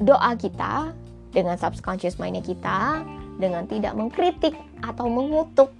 doa 0.00 0.32
kita 0.38 0.92
dengan 1.34 1.58
subconscious 1.58 2.16
mindnya 2.16 2.40
kita 2.40 3.04
dengan 3.36 3.68
tidak 3.68 3.94
mengkritik 3.94 4.54
atau 4.80 5.06
mengutuk. 5.10 5.70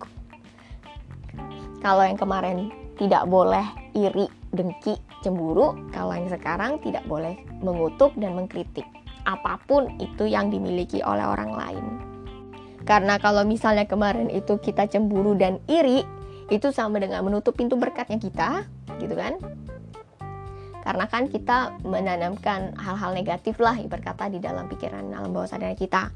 Kalau 1.78 2.02
yang 2.02 2.18
kemarin 2.18 2.74
tidak 2.98 3.30
boleh 3.30 3.64
iri, 3.94 4.26
dengki, 4.50 4.98
cemburu 5.22 5.78
kalau 5.94 6.14
yang 6.18 6.26
sekarang 6.26 6.82
tidak 6.82 7.06
boleh 7.06 7.38
mengutuk 7.62 8.10
dan 8.18 8.34
mengkritik. 8.34 8.84
Apa 9.28 9.60
pun 9.68 9.92
itu 10.02 10.26
yang 10.26 10.50
dimiliki 10.50 11.04
oleh 11.04 11.22
orang 11.22 11.52
lain 11.52 12.07
Karena 12.88 13.20
kalau 13.20 13.44
misalnya 13.44 13.84
kemarin 13.84 14.32
itu 14.32 14.56
kita 14.56 14.88
cemburu 14.88 15.36
dan 15.36 15.60
iri, 15.68 16.08
itu 16.48 16.72
sama 16.72 16.96
dengan 16.96 17.20
menutup 17.20 17.52
pintu 17.52 17.76
berkatnya 17.76 18.16
kita, 18.16 18.64
gitu 18.96 19.12
kan? 19.12 19.36
Karena 20.80 21.04
kan 21.04 21.28
kita 21.28 21.76
menanamkan 21.84 22.72
hal-hal 22.80 23.12
negatif 23.12 23.60
lah 23.60 23.76
ibarat 23.76 24.08
kata 24.08 24.32
di 24.32 24.40
dalam 24.40 24.72
pikiran 24.72 25.04
alam 25.12 25.36
bawah 25.36 25.44
sadar 25.44 25.76
kita. 25.76 26.08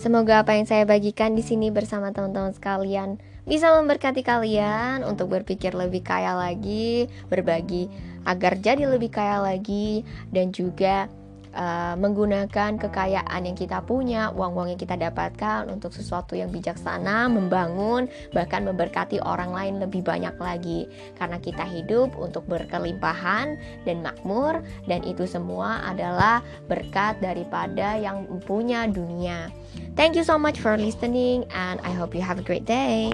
Semoga 0.00 0.40
apa 0.40 0.56
yang 0.56 0.64
saya 0.64 0.88
bagikan 0.88 1.36
di 1.36 1.44
sini 1.44 1.68
bersama 1.68 2.08
teman-teman 2.16 2.56
sekalian 2.56 3.20
bisa 3.44 3.68
memberkati 3.76 4.24
kalian 4.24 5.04
untuk 5.04 5.28
berpikir 5.28 5.76
lebih 5.76 6.00
kaya 6.00 6.32
lagi, 6.32 7.12
berbagi 7.28 7.92
agar 8.24 8.56
jadi 8.56 8.88
lebih 8.88 9.12
kaya 9.12 9.44
lagi 9.44 10.08
dan 10.32 10.56
juga 10.56 11.12
uh, 11.54 11.94
menggunakan 11.96 12.76
kekayaan 12.76 13.40
yang 13.46 13.56
kita 13.56 13.80
punya, 13.84 14.32
uang-uang 14.34 14.74
yang 14.74 14.80
kita 14.80 14.98
dapatkan 14.98 15.70
untuk 15.72 15.94
sesuatu 15.94 16.36
yang 16.36 16.52
bijaksana, 16.52 17.30
membangun, 17.30 18.10
bahkan 18.34 18.66
memberkati 18.66 19.22
orang 19.22 19.54
lain 19.54 19.74
lebih 19.80 20.04
banyak 20.04 20.34
lagi. 20.36 20.90
Karena 21.16 21.40
kita 21.40 21.64
hidup 21.64 22.12
untuk 22.18 22.44
berkelimpahan 22.50 23.56
dan 23.88 23.96
makmur, 24.04 24.60
dan 24.90 25.00
itu 25.04 25.24
semua 25.24 25.80
adalah 25.86 26.44
berkat 26.66 27.20
daripada 27.22 27.96
yang 27.96 28.26
punya 28.44 28.84
dunia. 28.90 29.48
Thank 29.96 30.14
you 30.14 30.24
so 30.24 30.38
much 30.38 30.60
for 30.60 30.76
listening, 30.76 31.48
and 31.54 31.80
I 31.82 31.90
hope 31.94 32.14
you 32.14 32.22
have 32.22 32.38
a 32.38 32.44
great 32.44 32.66
day. 32.68 33.10